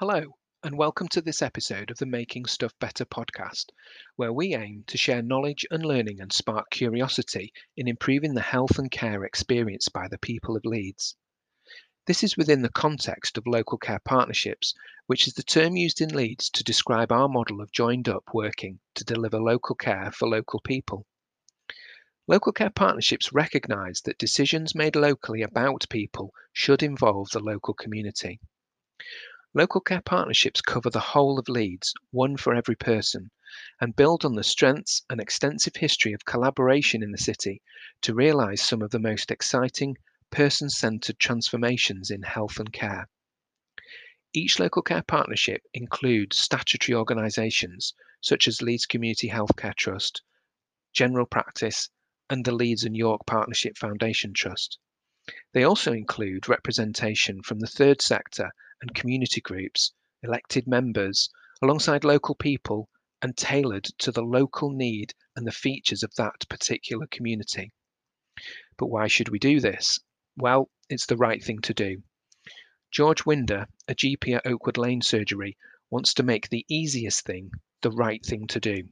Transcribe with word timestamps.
Hello, 0.00 0.34
and 0.62 0.78
welcome 0.78 1.08
to 1.08 1.20
this 1.20 1.42
episode 1.42 1.90
of 1.90 1.98
the 1.98 2.06
Making 2.06 2.46
Stuff 2.46 2.72
Better 2.78 3.04
podcast, 3.04 3.66
where 4.16 4.32
we 4.32 4.54
aim 4.54 4.82
to 4.86 4.96
share 4.96 5.20
knowledge 5.20 5.66
and 5.70 5.84
learning 5.84 6.22
and 6.22 6.32
spark 6.32 6.70
curiosity 6.70 7.52
in 7.76 7.86
improving 7.86 8.32
the 8.32 8.40
health 8.40 8.78
and 8.78 8.90
care 8.90 9.24
experienced 9.24 9.92
by 9.92 10.08
the 10.08 10.16
people 10.16 10.56
of 10.56 10.64
Leeds. 10.64 11.16
This 12.06 12.24
is 12.24 12.34
within 12.34 12.62
the 12.62 12.70
context 12.70 13.36
of 13.36 13.46
local 13.46 13.76
care 13.76 13.98
partnerships, 13.98 14.72
which 15.06 15.28
is 15.28 15.34
the 15.34 15.42
term 15.42 15.76
used 15.76 16.00
in 16.00 16.16
Leeds 16.16 16.48
to 16.48 16.64
describe 16.64 17.12
our 17.12 17.28
model 17.28 17.60
of 17.60 17.70
joined 17.70 18.08
up 18.08 18.24
working 18.32 18.80
to 18.94 19.04
deliver 19.04 19.38
local 19.38 19.74
care 19.74 20.10
for 20.12 20.26
local 20.26 20.60
people. 20.60 21.04
Local 22.26 22.52
care 22.54 22.70
partnerships 22.70 23.34
recognise 23.34 24.00
that 24.06 24.16
decisions 24.16 24.74
made 24.74 24.96
locally 24.96 25.42
about 25.42 25.84
people 25.90 26.32
should 26.54 26.82
involve 26.82 27.28
the 27.32 27.40
local 27.40 27.74
community. 27.74 28.40
Local 29.52 29.80
care 29.80 30.00
partnerships 30.00 30.60
cover 30.60 30.90
the 30.90 31.00
whole 31.00 31.36
of 31.36 31.48
Leeds, 31.48 31.92
one 32.12 32.36
for 32.36 32.54
every 32.54 32.76
person, 32.76 33.32
and 33.80 33.96
build 33.96 34.24
on 34.24 34.36
the 34.36 34.44
strengths 34.44 35.02
and 35.10 35.20
extensive 35.20 35.74
history 35.74 36.12
of 36.12 36.24
collaboration 36.24 37.02
in 37.02 37.10
the 37.10 37.18
city 37.18 37.60
to 38.02 38.14
realise 38.14 38.62
some 38.62 38.80
of 38.80 38.92
the 38.92 39.00
most 39.00 39.28
exciting 39.28 39.96
person 40.30 40.70
centred 40.70 41.18
transformations 41.18 42.12
in 42.12 42.22
health 42.22 42.60
and 42.60 42.72
care. 42.72 43.08
Each 44.32 44.60
local 44.60 44.82
care 44.82 45.02
partnership 45.02 45.62
includes 45.74 46.38
statutory 46.38 46.94
organisations 46.94 47.92
such 48.20 48.46
as 48.46 48.62
Leeds 48.62 48.86
Community 48.86 49.30
Healthcare 49.30 49.74
Trust, 49.74 50.22
General 50.92 51.26
Practice, 51.26 51.90
and 52.28 52.44
the 52.44 52.52
Leeds 52.52 52.84
and 52.84 52.96
York 52.96 53.22
Partnership 53.26 53.76
Foundation 53.76 54.32
Trust. 54.32 54.78
They 55.52 55.62
also 55.62 55.92
include 55.92 56.48
representation 56.48 57.42
from 57.42 57.60
the 57.60 57.66
third 57.66 58.02
sector 58.02 58.50
and 58.80 58.94
community 58.94 59.40
groups, 59.40 59.92
elected 60.22 60.66
members, 60.66 61.30
alongside 61.62 62.04
local 62.04 62.34
people 62.34 62.88
and 63.22 63.36
tailored 63.36 63.84
to 63.98 64.10
the 64.10 64.22
local 64.22 64.70
need 64.70 65.14
and 65.36 65.46
the 65.46 65.52
features 65.52 66.02
of 66.02 66.14
that 66.16 66.48
particular 66.48 67.06
community. 67.06 67.72
But 68.76 68.86
why 68.86 69.08
should 69.08 69.28
we 69.28 69.38
do 69.38 69.60
this? 69.60 70.00
Well, 70.36 70.70
it's 70.88 71.06
the 71.06 71.16
right 71.16 71.42
thing 71.44 71.60
to 71.60 71.74
do. 71.74 72.02
George 72.90 73.24
Winder, 73.24 73.68
a 73.86 73.94
GP 73.94 74.36
at 74.36 74.46
Oakwood 74.46 74.78
Lane 74.78 75.02
Surgery, 75.02 75.56
wants 75.90 76.14
to 76.14 76.22
make 76.22 76.48
the 76.48 76.64
easiest 76.68 77.24
thing 77.24 77.52
the 77.82 77.92
right 77.92 78.24
thing 78.24 78.46
to 78.48 78.58
do. 78.58 78.88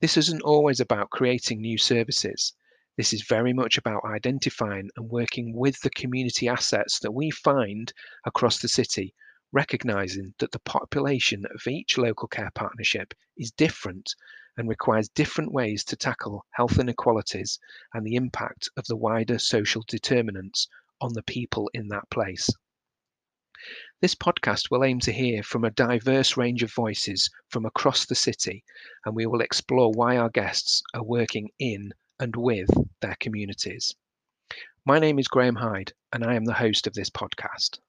This 0.00 0.16
isn't 0.16 0.42
always 0.42 0.80
about 0.80 1.10
creating 1.10 1.60
new 1.60 1.78
services. 1.78 2.52
This 2.94 3.14
is 3.14 3.22
very 3.22 3.54
much 3.54 3.78
about 3.78 4.04
identifying 4.04 4.90
and 4.96 5.08
working 5.08 5.56
with 5.56 5.80
the 5.80 5.88
community 5.88 6.46
assets 6.46 6.98
that 6.98 7.12
we 7.12 7.30
find 7.30 7.90
across 8.26 8.60
the 8.60 8.68
city, 8.68 9.14
recognizing 9.50 10.34
that 10.38 10.52
the 10.52 10.58
population 10.58 11.46
of 11.46 11.66
each 11.66 11.96
local 11.96 12.28
care 12.28 12.50
partnership 12.54 13.14
is 13.34 13.50
different 13.50 14.14
and 14.58 14.68
requires 14.68 15.08
different 15.08 15.52
ways 15.52 15.84
to 15.84 15.96
tackle 15.96 16.44
health 16.50 16.78
inequalities 16.78 17.58
and 17.94 18.06
the 18.06 18.14
impact 18.14 18.68
of 18.76 18.84
the 18.84 18.96
wider 18.96 19.38
social 19.38 19.82
determinants 19.88 20.68
on 21.00 21.14
the 21.14 21.22
people 21.22 21.70
in 21.72 21.88
that 21.88 22.10
place. 22.10 22.50
This 24.02 24.14
podcast 24.14 24.70
will 24.70 24.84
aim 24.84 25.00
to 25.00 25.12
hear 25.12 25.42
from 25.42 25.64
a 25.64 25.70
diverse 25.70 26.36
range 26.36 26.62
of 26.62 26.74
voices 26.74 27.30
from 27.48 27.64
across 27.64 28.04
the 28.04 28.14
city, 28.14 28.64
and 29.06 29.16
we 29.16 29.24
will 29.24 29.40
explore 29.40 29.92
why 29.92 30.18
our 30.18 30.28
guests 30.28 30.82
are 30.92 31.02
working 31.02 31.48
in 31.58 31.94
and 32.22 32.36
with 32.36 32.70
their 33.00 33.16
communities. 33.18 33.92
My 34.86 35.00
name 35.00 35.18
is 35.18 35.26
Graham 35.26 35.56
Hyde, 35.56 35.92
and 36.12 36.22
I 36.22 36.36
am 36.36 36.44
the 36.44 36.52
host 36.52 36.86
of 36.86 36.94
this 36.94 37.10
podcast. 37.10 37.80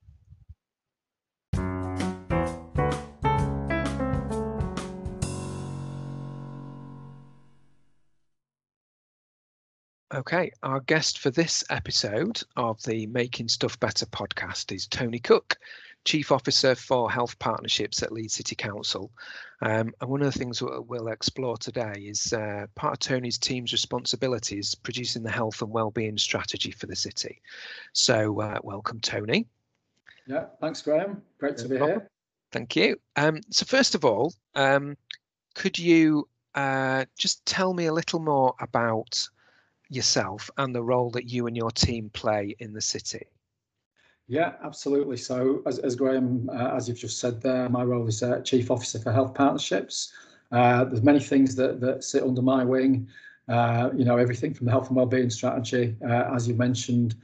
Okay, 10.12 10.52
our 10.64 10.80
guest 10.80 11.20
for 11.20 11.30
this 11.30 11.64
episode 11.70 12.42
of 12.56 12.82
the 12.84 13.06
Making 13.06 13.48
Stuff 13.48 13.80
Better 13.80 14.08
podcast 14.08 14.72
is 14.72 14.88
Tony 14.88 15.20
Cook. 15.20 15.58
Chief 16.06 16.32
Officer 16.32 16.76
for 16.76 17.10
Health 17.10 17.38
Partnerships 17.40 18.04
at 18.04 18.12
Leeds 18.12 18.34
City 18.34 18.56
Council. 18.56 19.12
Um, 19.62 19.94
and 20.02 20.10
one 20.10 20.22
of 20.22 20.32
the 20.32 20.38
things 20.38 20.62
we'll 20.62 21.08
explore 21.08 21.58
today 21.58 21.94
is 22.06 22.34
uh, 22.34 22.68
part 22.76 22.94
of 22.94 23.00
Tony's 23.00 23.38
team's 23.38 23.72
responsibilities 23.72 24.76
producing 24.76 25.24
the 25.24 25.32
health 25.32 25.62
and 25.62 25.72
wellbeing 25.72 26.18
strategy 26.18 26.72
for 26.72 26.88
the 26.88 26.96
city. 26.96 27.42
So, 27.94 28.42
uh, 28.42 28.60
welcome, 28.64 29.00
Tony. 29.00 29.48
Yeah, 30.28 30.46
thanks, 30.60 30.82
Graham. 30.82 31.22
Great 31.38 31.58
to 31.58 31.68
be 31.68 31.78
here. 31.78 32.10
Thank 32.52 32.76
you. 32.76 32.98
Um, 33.16 33.42
so, 33.50 33.66
first 33.66 33.96
of 33.96 34.04
all, 34.06 34.34
um, 34.56 34.98
could 35.56 35.80
you 35.80 36.28
uh, 36.56 37.06
just 37.18 37.46
tell 37.46 37.74
me 37.74 37.86
a 37.86 37.94
little 37.94 38.20
more 38.20 38.54
about 38.60 39.28
yourself 39.90 40.50
and 40.58 40.74
the 40.74 40.84
role 40.84 41.10
that 41.12 41.30
you 41.30 41.48
and 41.48 41.56
your 41.56 41.72
team 41.72 42.10
play 42.10 42.56
in 42.60 42.74
the 42.74 42.82
city? 42.82 43.26
Yeah, 44.28 44.54
absolutely. 44.64 45.18
So, 45.18 45.62
as, 45.66 45.80
as 45.80 45.96
Graham, 45.96 46.50
uh, 46.50 46.76
as 46.76 46.88
you've 46.88 46.98
just 46.98 47.20
said 47.20 47.42
there, 47.42 47.68
my 47.70 47.84
role 47.84 48.08
is 48.08 48.24
uh, 48.24 48.40
Chief 48.42 48.72
Officer 48.72 49.00
for 49.00 49.12
Health 49.12 49.34
Partnerships. 49.34 50.14
Uh, 50.52 50.86
there's 50.86 51.02
many 51.02 51.20
things 51.20 51.56
that, 51.56 51.82
that 51.82 52.04
sit 52.04 52.24
under 52.24 52.42
my 52.42 52.64
wing. 52.64 53.08
Uh, 53.50 53.90
you 53.96 54.06
know, 54.06 54.16
everything 54.16 54.54
from 54.54 54.66
the 54.66 54.72
health 54.72 54.88
and 54.88 54.96
wellbeing 54.96 55.30
strategy, 55.30 55.98
uh, 56.08 56.34
as 56.34 56.48
you 56.48 56.56
mentioned, 56.56 57.16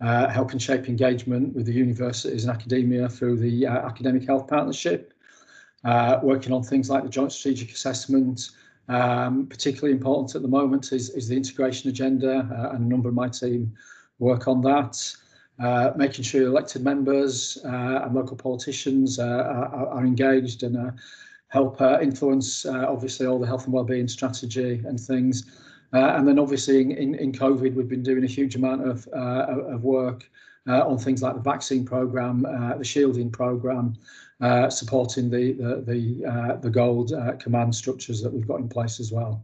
uh, 0.00 0.28
helping 0.28 0.58
shape 0.58 0.88
engagement 0.88 1.54
with 1.54 1.66
the 1.66 1.72
universities 1.72 2.44
and 2.44 2.54
academia 2.54 3.08
through 3.08 3.36
the 3.36 3.66
Academic 3.66 4.24
Health 4.26 4.48
Partnership, 4.48 5.12
working 6.22 6.52
on 6.52 6.62
things 6.62 6.88
like 6.88 7.02
the 7.02 7.10
Joint 7.10 7.32
Strategic 7.32 7.72
Assessment. 7.72 8.50
Um, 8.88 9.48
particularly 9.48 9.92
important 9.92 10.36
at 10.36 10.42
the 10.42 10.48
moment 10.48 10.92
is, 10.92 11.10
is 11.10 11.26
the 11.26 11.36
integration 11.36 11.90
agenda, 11.90 12.48
and 12.72 12.84
a 12.84 12.88
number 12.88 13.08
of 13.08 13.16
my 13.16 13.28
team 13.28 13.74
work 14.20 14.46
on 14.46 14.62
that. 14.62 15.16
Uh, 15.58 15.90
making 15.96 16.22
sure 16.22 16.42
elected 16.42 16.84
members 16.84 17.56
uh, 17.64 18.02
and 18.04 18.14
local 18.14 18.36
politicians 18.36 19.18
uh, 19.18 19.24
are, 19.24 19.88
are, 19.88 20.04
engaged 20.04 20.62
and 20.62 20.76
uh, 20.76 20.90
help 21.48 21.80
uh, 21.80 21.98
influence, 22.02 22.66
obviously, 22.66 23.24
all 23.24 23.38
the 23.38 23.46
health 23.46 23.64
and 23.64 23.72
wellbeing 23.72 24.06
strategy 24.06 24.82
and 24.84 25.00
things. 25.00 25.46
and 25.92 26.28
then, 26.28 26.38
obviously, 26.38 26.82
in, 26.82 27.14
in 27.14 27.32
COVID, 27.32 27.74
we've 27.74 27.88
been 27.88 28.02
doing 28.02 28.22
a 28.22 28.26
huge 28.26 28.54
amount 28.54 28.86
of, 28.86 29.06
of 29.08 29.82
work 29.82 30.28
on 30.66 30.98
things 30.98 31.22
like 31.22 31.34
the 31.34 31.40
vaccine 31.40 31.86
program, 31.86 32.42
the 32.76 32.84
shielding 32.84 33.30
program, 33.30 33.94
supporting 34.68 35.30
the 35.30 35.52
the 35.52 35.80
the, 35.86 36.58
the 36.60 36.70
gold 36.70 37.12
command 37.40 37.74
structures 37.74 38.20
that 38.20 38.30
we've 38.30 38.46
got 38.46 38.60
in 38.60 38.68
place 38.68 39.00
as 39.00 39.10
well. 39.10 39.42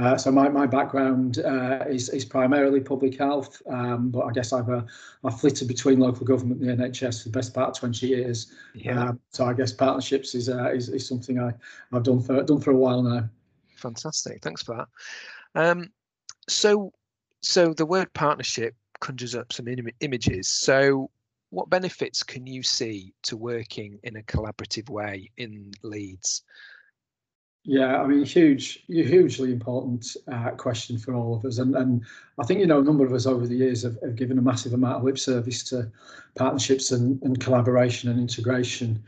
Uh, 0.00 0.16
so 0.16 0.30
my, 0.32 0.48
my 0.48 0.66
background 0.66 1.38
uh, 1.38 1.84
is, 1.88 2.08
is 2.08 2.24
primarily 2.24 2.80
public 2.80 3.16
health, 3.16 3.62
um, 3.68 4.10
but 4.10 4.22
I 4.22 4.32
guess 4.32 4.52
I've 4.52 4.68
uh, 4.68 4.82
I've 5.22 5.38
flitted 5.38 5.68
between 5.68 6.00
local 6.00 6.26
government 6.26 6.60
and 6.62 6.80
the 6.80 6.84
NHS 6.88 7.22
for 7.22 7.28
the 7.28 7.38
best 7.38 7.54
part 7.54 7.70
of 7.70 7.78
20 7.78 8.06
years. 8.08 8.52
Yeah. 8.74 9.00
Um, 9.00 9.20
so 9.30 9.44
I 9.44 9.52
guess 9.52 9.72
partnerships 9.72 10.34
is, 10.34 10.48
uh, 10.48 10.72
is 10.72 10.88
is 10.88 11.06
something 11.06 11.38
I 11.38 11.52
I've 11.92 12.02
done 12.02 12.20
for 12.20 12.42
done 12.42 12.60
for 12.60 12.72
a 12.72 12.76
while 12.76 13.02
now. 13.02 13.28
Fantastic, 13.76 14.42
thanks 14.42 14.64
for 14.64 14.76
that. 14.76 14.88
Um, 15.60 15.92
so 16.48 16.92
so 17.40 17.72
the 17.72 17.86
word 17.86 18.12
partnership 18.14 18.74
conjures 19.00 19.36
up 19.36 19.52
some 19.52 19.68
Im- 19.68 19.88
images. 20.00 20.48
So 20.48 21.08
what 21.50 21.70
benefits 21.70 22.24
can 22.24 22.48
you 22.48 22.64
see 22.64 23.14
to 23.22 23.36
working 23.36 24.00
in 24.02 24.16
a 24.16 24.22
collaborative 24.22 24.90
way 24.90 25.30
in 25.36 25.70
Leeds? 25.84 26.42
Yeah, 27.66 28.02
I 28.02 28.06
mean, 28.06 28.24
huge, 28.26 28.84
hugely 28.88 29.50
important 29.50 30.18
uh, 30.30 30.50
question 30.50 30.98
for 30.98 31.14
all 31.14 31.34
of 31.34 31.46
us, 31.46 31.56
and 31.58 31.74
and 31.74 32.04
I 32.38 32.44
think 32.44 32.60
you 32.60 32.66
know 32.66 32.80
a 32.80 32.84
number 32.84 33.06
of 33.06 33.12
us 33.14 33.24
over 33.24 33.46
the 33.46 33.56
years 33.56 33.82
have, 33.84 33.96
have 34.02 34.16
given 34.16 34.38
a 34.38 34.42
massive 34.42 34.74
amount 34.74 34.98
of 34.98 35.04
lip 35.04 35.18
service 35.18 35.64
to 35.70 35.90
partnerships 36.34 36.90
and, 36.90 37.22
and 37.22 37.40
collaboration 37.40 38.10
and 38.10 38.20
integration, 38.20 39.02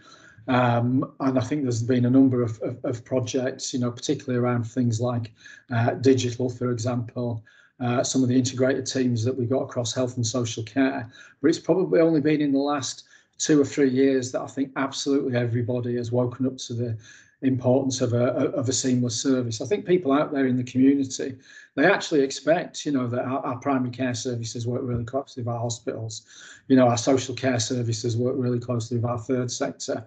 um, 0.49 1.12
and 1.20 1.38
I 1.38 1.43
think 1.43 1.64
there's 1.64 1.82
been 1.82 2.06
a 2.06 2.11
number 2.11 2.43
of, 2.43 2.58
of, 2.62 2.82
of 2.82 3.05
projects, 3.05 3.75
you 3.75 3.81
know, 3.81 3.91
particularly 3.91 4.38
around 4.38 4.64
things 4.64 5.02
like 5.02 5.32
uh, 5.70 5.91
digital, 5.91 6.49
for 6.49 6.70
example, 6.70 7.44
uh, 7.81 8.02
some 8.02 8.23
of 8.23 8.31
the 8.31 8.37
integrated 8.38 8.87
teams 8.87 9.23
that 9.25 9.37
we've 9.37 9.50
got 9.50 9.64
across 9.64 9.94
health 9.94 10.17
and 10.17 10.26
social 10.26 10.62
care, 10.62 11.12
but 11.43 11.49
it's 11.49 11.59
probably 11.59 12.00
only 12.00 12.23
been 12.23 12.41
in 12.41 12.52
the 12.52 12.59
last 12.59 13.05
two 13.37 13.61
or 13.61 13.67
three 13.67 13.91
years 13.91 14.32
that 14.32 14.41
I 14.41 14.47
think 14.47 14.73
absolutely 14.76 15.37
everybody 15.37 15.97
has 15.97 16.11
woken 16.11 16.47
up 16.47 16.56
to 16.56 16.73
the 16.73 16.97
importance 17.43 18.00
of 18.00 18.12
a, 18.15 18.27
of 18.55 18.69
a 18.69 18.73
seamless 18.73 19.21
service. 19.21 19.61
I 19.61 19.67
think 19.67 19.85
people 19.85 20.12
out 20.12 20.33
there 20.33 20.47
in 20.47 20.56
the 20.56 20.65
community, 20.65 21.37
they 21.75 21.85
actually 21.85 22.23
expect, 22.23 22.87
you 22.87 22.93
know, 22.93 23.06
that 23.09 23.25
our, 23.25 23.44
our, 23.44 23.59
primary 23.59 23.91
care 23.91 24.15
services 24.15 24.67
work 24.67 24.81
really 24.83 25.05
closely 25.05 25.43
with 25.43 25.53
our 25.53 25.61
hospitals. 25.61 26.23
You 26.69 26.77
know, 26.77 26.88
our 26.88 26.97
social 26.97 27.35
care 27.35 27.61
services 27.61 28.17
work 28.17 28.37
really 28.38 28.59
closely 28.59 28.97
with 28.97 29.05
our 29.05 29.19
third 29.19 29.50
sector. 29.50 30.06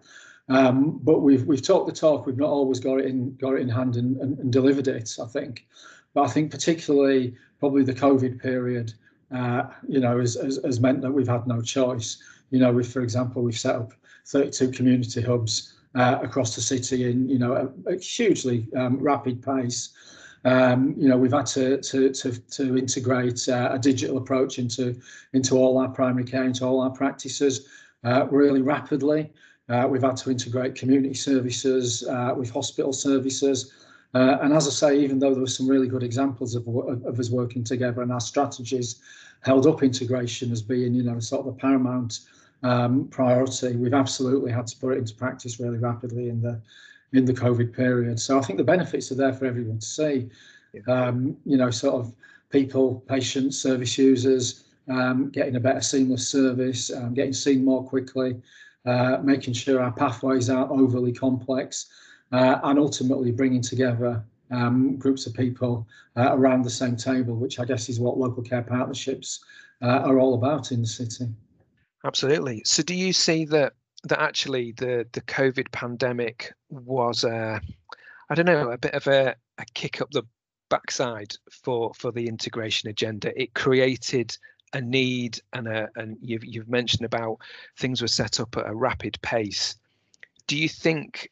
Um, 0.50 1.00
but 1.04 1.20
we've 1.20 1.46
we've 1.46 1.62
talked 1.62 1.88
the 1.88 1.94
talk. 1.94 2.26
We've 2.26 2.36
not 2.36 2.50
always 2.50 2.80
got 2.80 3.00
it 3.00 3.06
in 3.06 3.36
got 3.36 3.54
it 3.54 3.62
in 3.62 3.70
hand 3.70 3.96
and, 3.96 4.18
and, 4.18 4.40
and 4.40 4.52
delivered 4.52 4.88
it. 4.88 5.16
I 5.22 5.28
think, 5.28 5.68
but 6.16 6.24
I 6.24 6.28
think 6.28 6.50
particularly 6.50 7.36
probably 7.60 7.84
the 7.84 7.94
COVID 7.94 8.42
period, 8.42 8.94
uh, 9.31 9.66
you 9.88 10.00
know, 10.00 10.20
has, 10.20 10.34
has, 10.36 10.60
has 10.66 10.80
meant 10.80 11.02
that 11.02 11.12
we've 11.12 11.28
had 11.28 11.46
no 11.46 11.62
choice. 11.62 12.18
You 12.50 12.58
know, 12.58 12.72
we 12.72 12.84
for 12.84 13.02
example 13.02 13.44
we've 13.44 13.60
set 13.60 13.76
up 13.76 13.94
32 14.26 14.72
community 14.72 15.22
hubs 15.22 15.79
uh, 15.95 16.19
across 16.21 16.56
the 16.56 16.62
city 16.62 17.09
in 17.09 17.27
you 17.27 17.39
know 17.39 17.53
a, 17.53 17.91
a 17.91 17.97
hugely 17.97 18.68
um, 18.75 19.00
rapid 19.00 19.41
pace. 19.41 19.89
Um, 20.45 20.95
you 20.97 21.09
know, 21.09 21.18
we've 21.18 21.33
had 21.33 21.47
to 21.47 21.81
to 21.81 22.12
to, 22.13 22.39
to 22.51 22.77
integrate 22.77 23.47
uh, 23.50 23.69
a 23.74 23.80
digital 23.80 24.18
approach 24.18 24.59
into 24.59 25.00
into 25.33 25.57
all 25.57 25.77
our 25.77 25.89
primary 25.89 26.25
care, 26.25 26.44
into 26.44 26.65
all 26.65 26.81
our 26.81 26.91
practices 26.91 27.68
uh, 28.03 28.27
really 28.30 28.62
rapidly. 28.62 29.31
Uh, 29.68 29.88
we've 29.88 30.01
had 30.01 30.18
to 30.18 30.31
integrate 30.31 30.74
community 30.75 31.13
services 31.13 32.07
uh, 32.07 32.33
with 32.35 32.50
hospital 32.50 32.92
services. 32.92 33.71
Uh, 34.15 34.38
and 34.42 34.53
as 34.53 34.68
I 34.68 34.71
say, 34.71 35.00
even 35.00 35.19
though 35.19 35.31
there 35.31 35.42
were 35.42 35.47
some 35.47 35.68
really 35.68 35.88
good 35.88 36.01
examples 36.01 36.56
of, 36.56 36.68
of, 36.68 37.19
us 37.19 37.30
working 37.30 37.63
together 37.63 38.01
and 38.01 38.12
our 38.12 38.19
strategies 38.19 39.00
held 39.42 39.68
up 39.68 39.83
integration 39.83 40.51
as 40.51 40.63
being, 40.63 40.95
you 40.95 41.03
know, 41.03 41.19
sort 41.19 41.45
of 41.45 41.53
the 41.53 41.62
paramount 41.62 42.21
um, 42.63 43.07
priority, 43.07 43.75
we've 43.75 43.94
absolutely 43.94 44.51
had 44.51 44.67
to 44.67 44.77
put 44.77 44.94
it 44.94 44.97
into 44.97 45.15
practice 45.15 45.59
really 45.59 45.77
rapidly 45.77 46.29
in 46.29 46.41
the 46.41 46.61
in 47.13 47.25
the 47.25 47.33
COVID 47.33 47.73
period. 47.73 48.19
So 48.19 48.38
I 48.38 48.41
think 48.41 48.57
the 48.57 48.63
benefits 48.63 49.11
are 49.11 49.15
there 49.15 49.33
for 49.33 49.45
everyone 49.45 49.79
to 49.79 49.85
see. 49.85 50.29
Um, 50.88 51.35
you 51.45 51.57
know, 51.57 51.71
sort 51.71 51.95
of 51.95 52.13
people, 52.51 53.03
patients, 53.07 53.57
service 53.57 53.97
users, 53.97 54.65
um, 54.89 55.29
getting 55.29 55.56
a 55.56 55.59
better 55.59 55.81
seamless 55.81 56.27
service, 56.27 56.91
um, 56.94 57.13
getting 57.13 57.33
seen 57.33 57.65
more 57.65 57.83
quickly, 57.83 58.39
uh, 58.85 59.17
making 59.23 59.53
sure 59.53 59.81
our 59.81 59.91
pathways 59.91 60.50
aren't 60.50 60.71
overly 60.71 61.11
complex, 61.11 61.88
uh, 62.31 62.59
and 62.63 62.77
ultimately 62.77 63.31
bringing 63.31 63.61
together 63.61 64.23
um, 64.51 64.95
groups 64.97 65.25
of 65.25 65.33
people 65.33 65.88
uh, 66.15 66.29
around 66.33 66.63
the 66.63 66.69
same 66.69 66.95
table, 66.95 67.35
which 67.35 67.59
I 67.59 67.65
guess 67.65 67.89
is 67.89 68.00
what 68.00 68.17
local 68.17 68.44
care 68.44 68.63
partnerships 68.63 69.44
uh, 69.81 70.01
are 70.06 70.19
all 70.19 70.35
about 70.35 70.71
in 70.71 70.81
the 70.81 70.88
city. 70.88 71.27
Absolutely. 72.06 72.62
So, 72.66 72.84
do 72.84 72.96
you 72.96 73.13
see 73.13 73.46
that 73.46 73.74
that 74.04 74.19
actually 74.19 74.72
the 74.74 75.06
the 75.12 75.22
COVID 75.22 75.72
pandemic 75.72 76.54
was 76.69 77.24
a, 77.24 77.62
I 78.30 78.36
don't 78.36 78.46
know, 78.46 78.72
a 78.72 78.78
bit 78.78 78.94
of 78.94 79.07
a, 79.07 79.36
a 79.57 79.66
kick 79.74 80.01
up 80.01 80.12
the 80.12 80.24
backside 80.69 81.36
for 81.51 81.94
for 81.94 82.12
the 82.12 82.28
integration 82.28 82.90
agenda? 82.90 83.40
It 83.40 83.54
created 83.54 84.38
a 84.74 84.81
need 84.81 85.40
and 85.54 85.68
a 85.68 85.90
and 85.96 86.18
you've 86.22 86.46
you've 86.46 86.69
mentioned 86.69 87.06
about 87.06 87.40
things 87.78 88.02
were 88.02 88.07
set 88.07 88.40
up 88.40 88.56
at 88.56 88.69
a 88.69 88.75
rapid 88.75 89.22
pace. 89.22 89.75
Do 90.48 90.57
you 90.57 90.69
think 90.69 91.30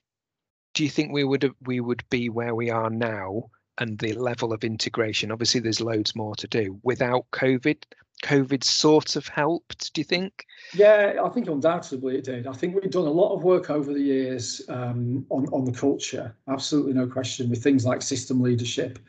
do 0.73 0.83
you 0.83 0.89
think 0.89 1.11
we 1.11 1.23
would 1.23 1.51
we 1.65 1.79
would 1.79 2.03
be 2.09 2.29
where 2.29 2.55
we 2.55 2.69
are 2.69 2.89
now 2.89 3.49
and 3.77 3.97
the 3.99 4.13
level 4.13 4.53
of 4.53 4.63
integration? 4.63 5.31
Obviously, 5.31 5.61
there's 5.61 5.81
loads 5.81 6.15
more 6.15 6.35
to 6.35 6.47
do 6.47 6.79
without 6.83 7.25
COVID. 7.31 7.77
COVID 8.23 8.63
sort 8.63 9.15
of 9.15 9.27
helped, 9.27 9.93
do 9.93 10.01
you 10.01 10.05
think? 10.05 10.45
Yeah, 10.73 11.19
I 11.23 11.29
think 11.29 11.47
undoubtedly 11.47 12.17
it 12.17 12.23
did. 12.23 12.47
I 12.47 12.53
think 12.53 12.75
we've 12.75 12.91
done 12.91 13.07
a 13.07 13.11
lot 13.11 13.33
of 13.33 13.43
work 13.43 13.69
over 13.69 13.93
the 13.93 14.01
years 14.01 14.61
um, 14.69 15.25
on, 15.29 15.45
on 15.47 15.65
the 15.65 15.71
culture, 15.71 16.35
absolutely 16.47 16.93
no 16.93 17.07
question, 17.07 17.49
with 17.49 17.63
things 17.63 17.85
like 17.85 18.01
system 18.01 18.41
leadership 18.41 18.99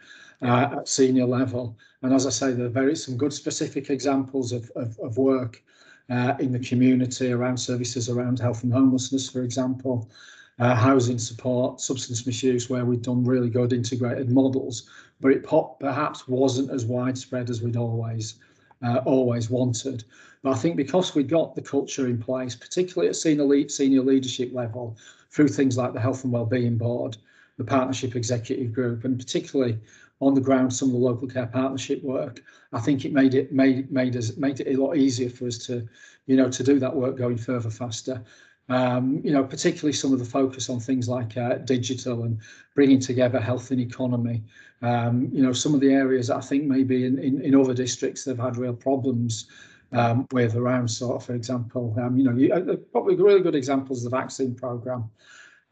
uh, 0.43 0.69
at 0.79 0.89
senior 0.89 1.27
level. 1.27 1.77
And 2.03 2.13
as 2.13 2.27
I 2.27 2.31
say, 2.31 2.53
there 2.53 2.67
are 2.67 2.71
very 2.71 2.95
some 2.95 3.17
good 3.17 3.33
specific 3.33 3.91
examples 3.91 4.53
of, 4.53 4.71
of, 4.77 4.99
of 5.01 5.17
work 5.17 5.63
uh, 6.11 6.35
in 6.39 6.53
the 6.53 6.61
community 6.61 7.33
around 7.33 7.57
services 7.57 8.09
around 8.09 8.39
health 8.39 8.63
and 8.63 8.73
homelessness, 8.73 9.29
for 9.29 9.43
example, 9.43 10.11
uh, 10.59 10.75
housing 10.75 11.19
support, 11.19 11.81
substance 11.81 12.27
misuse, 12.27 12.69
where 12.69 12.85
we've 12.85 13.03
done 13.03 13.25
really 13.25 13.51
good 13.51 13.73
integrated 13.73 14.31
models, 14.31 14.89
but 15.21 15.33
it 15.33 15.45
perhaps 15.45 16.27
wasn't 16.27 16.71
as 16.71 16.85
widespread 16.85 17.51
as 17.51 17.63
we'd 17.63 17.77
always 17.77 18.39
uh, 18.83 18.99
always 19.05 19.51
wanted. 19.51 20.05
But 20.43 20.53
I 20.53 20.57
think 20.57 20.77
because 20.77 21.15
we 21.15 21.23
got 21.25 21.55
the 21.55 21.63
culture 21.63 22.07
in 22.07 22.19
place, 22.19 22.55
particularly 22.55 23.09
at 23.09 23.17
senior, 23.17 23.69
senior 23.69 24.03
leadership 24.03 24.53
level, 24.55 24.97
through 25.31 25.49
things 25.49 25.77
like 25.77 25.93
the 25.93 26.01
Health 26.01 26.25
and 26.25 26.33
Wellbeing 26.33 26.79
Board, 26.79 27.17
the 27.59 27.65
Partnership 27.65 28.17
Executive 28.17 28.73
Group, 28.73 29.05
and 29.05 29.19
particularly 29.19 29.79
on 30.21 30.35
the 30.35 30.41
ground 30.41 30.73
some 30.73 30.89
of 30.89 30.93
the 30.93 30.99
local 30.99 31.29
care 31.29 31.47
partnership 31.47 32.03
work, 32.03 32.43
I 32.73 32.81
think 32.81 33.05
it 33.05 33.13
made 33.13 33.35
it 33.35 33.53
made 33.53 33.91
made 33.93 34.17
us 34.17 34.37
made 34.37 34.61
it 34.61 34.75
a 34.75 34.81
lot 34.81 34.97
easier 34.97 35.31
for 35.31 35.47
us 35.47 35.59
to, 35.67 35.87
you 36.27 36.37
know, 36.37 36.49
to 36.51 36.63
do 36.63 36.79
that 36.79 36.95
work 36.95 37.17
going 37.17 37.37
further 37.37 37.71
faster. 37.71 38.23
Um, 38.71 39.23
you 39.25 39.33
know, 39.33 39.45
particularly 39.45 39.95
some 39.95 40.13
of 40.13 40.19
the 40.19 40.27
focus 40.27 40.69
on 40.69 40.79
things 40.79 41.09
like 41.09 41.39
uh, 41.39 41.55
digital 41.55 42.25
and 42.25 42.39
bringing 42.75 43.01
together 43.01 43.41
health 43.41 43.71
and 43.71 43.81
economy. 43.81 44.43
Um, 44.83 45.31
you 45.33 45.43
know, 45.43 45.53
some 45.53 45.75
of 45.75 45.81
the 45.81 45.93
areas 45.93 46.29
I 46.29 46.41
think 46.41 46.65
maybe 46.65 47.07
in, 47.07 47.19
in, 47.19 47.41
in 47.41 47.55
other 47.55 47.73
districts 47.73 48.25
they've 48.25 48.39
had 48.39 48.59
real 48.59 48.75
problems 48.75 49.49
um, 49.93 50.27
with 50.33 50.55
around 50.55 50.89
sort 50.89 51.17
of, 51.17 51.25
for 51.25 51.35
example, 51.35 51.95
um, 51.99 52.19
you 52.19 52.25
know, 52.25 52.37
you, 52.37 52.53
uh, 52.53 52.77
probably 52.93 53.17
really 53.17 53.41
good 53.41 53.55
examples 53.55 54.05
of 54.05 54.11
the 54.11 54.17
vaccine 54.17 54.55
program. 54.55 55.11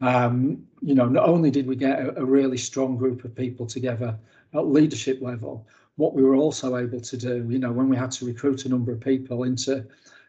Um, 0.01 0.63
you 0.81 0.95
know, 0.95 1.07
not 1.07 1.27
only 1.27 1.51
did 1.51 1.67
we 1.67 1.75
get 1.75 1.99
a, 1.99 2.19
a, 2.19 2.25
really 2.25 2.57
strong 2.57 2.97
group 2.97 3.23
of 3.23 3.35
people 3.35 3.65
together 3.65 4.17
at 4.53 4.67
leadership 4.67 5.21
level, 5.21 5.67
what 5.95 6.13
we 6.13 6.21
were 6.21 6.35
also 6.35 6.77
able 6.77 7.01
to 7.01 7.17
do, 7.17 7.47
you 7.49 7.57
know, 7.57 7.71
when 7.71 7.89
we 7.89 7.97
had 7.97 8.11
to 8.11 8.25
recruit 8.25 8.65
a 8.65 8.69
number 8.69 8.91
of 8.91 8.99
people 8.99 9.43
into 9.43 9.85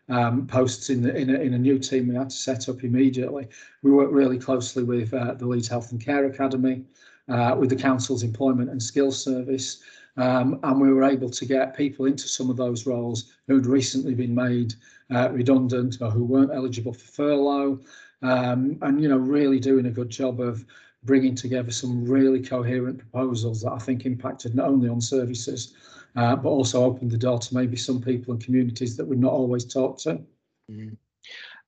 um, 0.08 0.46
posts 0.46 0.90
in, 0.90 1.02
the, 1.02 1.14
in, 1.14 1.30
a, 1.30 1.38
in 1.38 1.54
a 1.54 1.58
new 1.58 1.78
team 1.78 2.08
we 2.08 2.14
had 2.14 2.30
to 2.30 2.36
set 2.36 2.68
up 2.68 2.82
immediately. 2.84 3.48
We 3.82 3.90
worked 3.90 4.12
really 4.12 4.38
closely 4.38 4.82
with 4.82 5.12
uh, 5.12 5.34
the 5.34 5.46
Leeds 5.46 5.68
Health 5.68 5.92
and 5.92 6.00
Care 6.00 6.26
Academy, 6.26 6.84
uh, 7.28 7.56
with 7.58 7.70
the 7.70 7.76
Council's 7.76 8.22
Employment 8.22 8.70
and 8.70 8.82
Skills 8.82 9.22
Service, 9.22 9.82
um, 10.16 10.58
and 10.62 10.80
we 10.80 10.92
were 10.92 11.04
able 11.04 11.30
to 11.30 11.44
get 11.44 11.76
people 11.76 12.06
into 12.06 12.26
some 12.26 12.50
of 12.50 12.56
those 12.56 12.86
roles 12.86 13.32
who'd 13.46 13.66
recently 13.66 14.14
been 14.14 14.34
made 14.34 14.74
uh, 15.14 15.30
redundant 15.30 15.98
or 16.00 16.10
who 16.10 16.24
weren't 16.24 16.52
eligible 16.52 16.92
for 16.92 17.06
furlough, 17.06 17.80
um, 18.22 18.78
and 18.82 19.00
you 19.00 19.08
know 19.08 19.18
really 19.18 19.60
doing 19.60 19.86
a 19.86 19.90
good 19.90 20.10
job 20.10 20.40
of 20.40 20.64
bringing 21.04 21.34
together 21.34 21.70
some 21.70 22.04
really 22.04 22.42
coherent 22.42 22.98
proposals 22.98 23.62
that 23.62 23.72
I 23.72 23.78
think 23.78 24.04
impacted 24.04 24.54
not 24.54 24.68
only 24.68 24.88
on 24.88 25.00
services 25.00 25.74
uh, 26.18 26.34
but 26.34 26.48
also 26.48 26.82
opened 26.82 27.12
the 27.12 27.16
door 27.16 27.38
to 27.38 27.54
maybe 27.54 27.76
some 27.76 28.00
people 28.00 28.34
and 28.34 28.42
communities 28.42 28.96
that 28.96 29.06
we'd 29.06 29.20
not 29.20 29.32
always 29.32 29.64
talked 29.64 30.02
to. 30.02 30.20
Mm. 30.68 30.96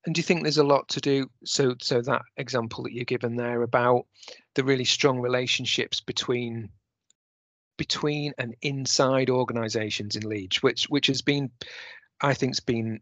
And 0.04 0.14
do 0.14 0.18
you 0.18 0.24
think 0.24 0.42
there's 0.42 0.58
a 0.58 0.64
lot 0.64 0.88
to 0.88 1.00
do? 1.00 1.30
So, 1.44 1.76
so 1.80 2.02
that 2.02 2.22
example 2.36 2.82
that 2.82 2.92
you're 2.92 3.04
given 3.04 3.36
there 3.36 3.62
about 3.62 4.06
the 4.56 4.64
really 4.64 4.84
strong 4.84 5.20
relationships 5.20 6.00
between 6.00 6.68
between 7.76 8.32
and 8.38 8.56
inside 8.60 9.30
organisations 9.30 10.16
in 10.16 10.28
Leeds, 10.28 10.64
which 10.64 10.86
which 10.90 11.06
has 11.06 11.22
been, 11.22 11.50
I 12.20 12.34
think, 12.34 12.50
has 12.56 12.60
been, 12.60 13.00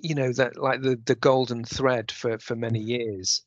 you 0.00 0.16
know, 0.16 0.32
that 0.32 0.56
like 0.56 0.82
the 0.82 1.00
the 1.04 1.14
golden 1.14 1.64
thread 1.64 2.10
for 2.10 2.36
for 2.40 2.56
many 2.56 2.80
years. 2.80 3.42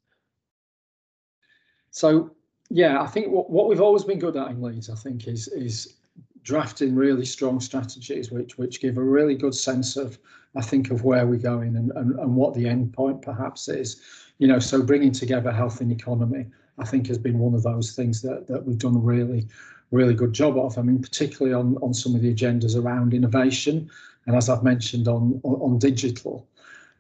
So 1.92 2.36
yeah, 2.70 3.02
I 3.02 3.08
think 3.08 3.28
what, 3.28 3.50
what 3.50 3.68
we've 3.68 3.82
always 3.82 4.06
been 4.06 4.20
good 4.20 4.38
at 4.38 4.50
in 4.50 4.62
Leeds, 4.62 4.90
I 4.90 4.96
think, 4.96 5.28
is 5.28 5.50
is 5.50 5.98
drafting 6.44 6.94
really 6.94 7.26
strong 7.26 7.60
strategies 7.60 8.32
which 8.32 8.58
which 8.58 8.82
give 8.82 8.98
a 8.98 9.04
really 9.04 9.36
good 9.36 9.56
sense 9.56 9.96
of 9.98 10.18
I 10.56 10.62
think 10.62 10.92
of 10.92 11.04
where 11.04 11.26
we're 11.26 11.40
going 11.40 11.76
and, 11.76 11.92
and, 11.96 12.20
and 12.20 12.36
what 12.36 12.54
the 12.54 12.68
end 12.68 12.94
point 12.94 13.22
perhaps 13.22 13.68
is. 13.68 14.02
You 14.38 14.48
know, 14.48 14.60
so 14.60 14.84
bringing 14.84 15.12
together 15.12 15.52
health 15.52 15.82
and 15.82 15.92
economy, 15.92 16.46
I 16.78 16.86
think 16.86 17.08
has 17.08 17.18
been 17.18 17.40
one 17.40 17.54
of 17.54 17.64
those 17.64 17.96
things 17.96 18.22
that 18.22 18.48
that 18.48 18.66
we've 18.66 18.78
done 18.78 19.02
really, 19.02 19.48
really 19.92 20.14
good 20.14 20.34
job 20.34 20.58
of. 20.58 20.78
I 20.78 20.82
mean, 20.82 21.02
particularly 21.02 21.54
on 21.54 21.78
on 21.82 21.94
some 21.94 22.16
of 22.16 22.22
the 22.22 22.34
agendas 22.34 22.76
around 22.76 23.14
innovation, 23.14 23.90
and 24.26 24.36
as 24.36 24.50
I've 24.50 24.64
mentioned 24.64 25.08
on 25.08 25.40
on, 25.44 25.56
on 25.56 25.80
digital. 25.80 26.48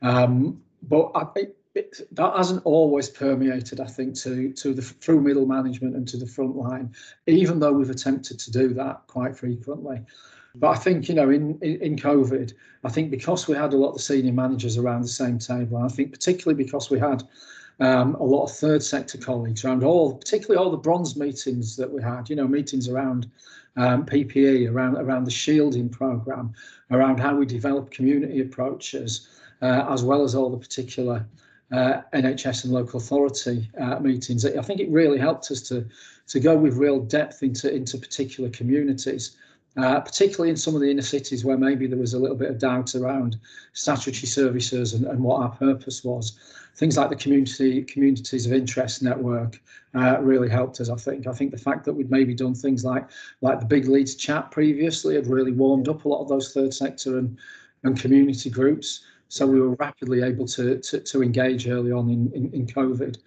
Um, 0.01 0.61
but 0.83 1.11
I, 1.15 1.47
it, 1.75 2.01
that 2.11 2.37
hasn't 2.37 2.61
always 2.65 3.09
permeated, 3.09 3.79
I 3.79 3.87
think, 3.87 4.15
to 4.17 4.51
to 4.53 4.73
the 4.73 4.81
through 4.81 5.21
middle 5.21 5.45
management 5.45 5.95
and 5.95 6.07
to 6.09 6.17
the 6.17 6.27
front 6.27 6.55
line, 6.55 6.93
even 7.27 7.59
though 7.59 7.73
we've 7.73 7.89
attempted 7.89 8.39
to 8.39 8.51
do 8.51 8.73
that 8.75 9.01
quite 9.07 9.35
frequently. 9.35 10.01
But 10.55 10.69
I 10.69 10.75
think 10.75 11.09
you 11.09 11.15
know, 11.15 11.31
in, 11.31 11.57
in 11.61 11.81
in 11.81 11.95
COVID, 11.95 12.53
I 12.83 12.89
think 12.89 13.09
because 13.09 13.47
we 13.47 13.55
had 13.55 13.73
a 13.73 13.77
lot 13.77 13.93
of 13.93 14.01
senior 14.01 14.33
managers 14.33 14.77
around 14.77 15.01
the 15.01 15.07
same 15.07 15.39
table, 15.39 15.77
and 15.77 15.85
I 15.85 15.89
think 15.89 16.11
particularly 16.11 16.63
because 16.63 16.91
we 16.91 16.99
had 16.99 17.23
um, 17.79 18.13
a 18.15 18.23
lot 18.23 18.43
of 18.43 18.51
third 18.51 18.83
sector 18.83 19.17
colleagues 19.17 19.65
around 19.65 19.83
all, 19.83 20.15
particularly 20.15 20.63
all 20.63 20.69
the 20.69 20.77
bronze 20.77 21.15
meetings 21.15 21.75
that 21.77 21.91
we 21.91 22.03
had, 22.03 22.29
you 22.29 22.35
know, 22.35 22.47
meetings 22.47 22.87
around 22.87 23.29
um, 23.77 24.05
PPE, 24.05 24.71
around 24.71 24.97
around 24.97 25.23
the 25.23 25.31
shielding 25.31 25.89
program, 25.89 26.53
around 26.91 27.19
how 27.19 27.35
we 27.35 27.47
develop 27.47 27.89
community 27.89 28.41
approaches, 28.41 29.27
uh, 29.63 29.87
as 29.89 30.03
well 30.03 30.23
as 30.23 30.35
all 30.35 30.51
the 30.51 30.57
particular 30.57 31.25
uh, 31.71 32.01
NHS 32.13 32.65
and 32.65 32.73
local 32.73 32.99
authority 32.99 33.69
uh, 33.79 33.99
meetings. 33.99 34.45
I 34.45 34.61
think 34.61 34.79
it 34.79 34.89
really 34.89 35.17
helped 35.17 35.49
us 35.51 35.61
to 35.69 35.85
to 36.27 36.39
go 36.39 36.55
with 36.55 36.77
real 36.77 36.99
depth 36.99 37.43
into 37.43 37.73
into 37.73 37.97
particular 37.97 38.49
communities, 38.49 39.35
uh, 39.77 39.99
particularly 39.99 40.49
in 40.49 40.57
some 40.57 40.75
of 40.75 40.81
the 40.81 40.89
inner 40.89 41.01
cities 41.01 41.43
where 41.43 41.57
maybe 41.57 41.87
there 41.87 41.99
was 41.99 42.13
a 42.13 42.19
little 42.19 42.37
bit 42.37 42.49
of 42.49 42.59
doubt 42.59 42.95
around 42.95 43.37
statutory 43.73 44.27
services 44.27 44.93
and, 44.93 45.05
and 45.05 45.19
what 45.19 45.41
our 45.41 45.49
purpose 45.49 46.03
was. 46.03 46.37
Things 46.75 46.97
like 46.97 47.09
the 47.09 47.15
community 47.15 47.83
communities 47.83 48.45
of 48.45 48.53
interest 48.53 49.03
network 49.03 49.61
uh, 49.95 50.17
really 50.21 50.49
helped 50.49 50.79
us. 50.79 50.89
I 50.89 50.95
think. 50.95 51.27
I 51.27 51.33
think 51.33 51.51
the 51.51 51.57
fact 51.57 51.85
that 51.85 51.93
we'd 51.93 52.11
maybe 52.11 52.33
done 52.33 52.55
things 52.55 52.83
like 52.83 53.09
like 53.41 53.59
the 53.59 53.65
big 53.65 53.87
Leeds 53.87 54.15
chat 54.15 54.51
previously 54.51 55.15
had 55.15 55.27
really 55.27 55.51
warmed 55.51 55.87
up 55.87 56.05
a 56.05 56.07
lot 56.07 56.21
of 56.21 56.29
those 56.29 56.53
third 56.53 56.73
sector 56.73 57.17
and 57.17 57.37
and 57.83 57.99
community 57.99 58.49
groups. 58.49 59.03
So 59.33 59.47
we 59.47 59.59
were 59.59 59.75
rapidly 59.79 60.21
able 60.21 60.45
to 60.49 60.77
to, 60.77 60.99
to 60.99 61.23
engage 61.23 61.67
early 61.67 61.91
on 61.91 62.07
in, 62.07 62.31
in, 62.33 62.53
in 62.53 62.67
COVID. 62.67 63.17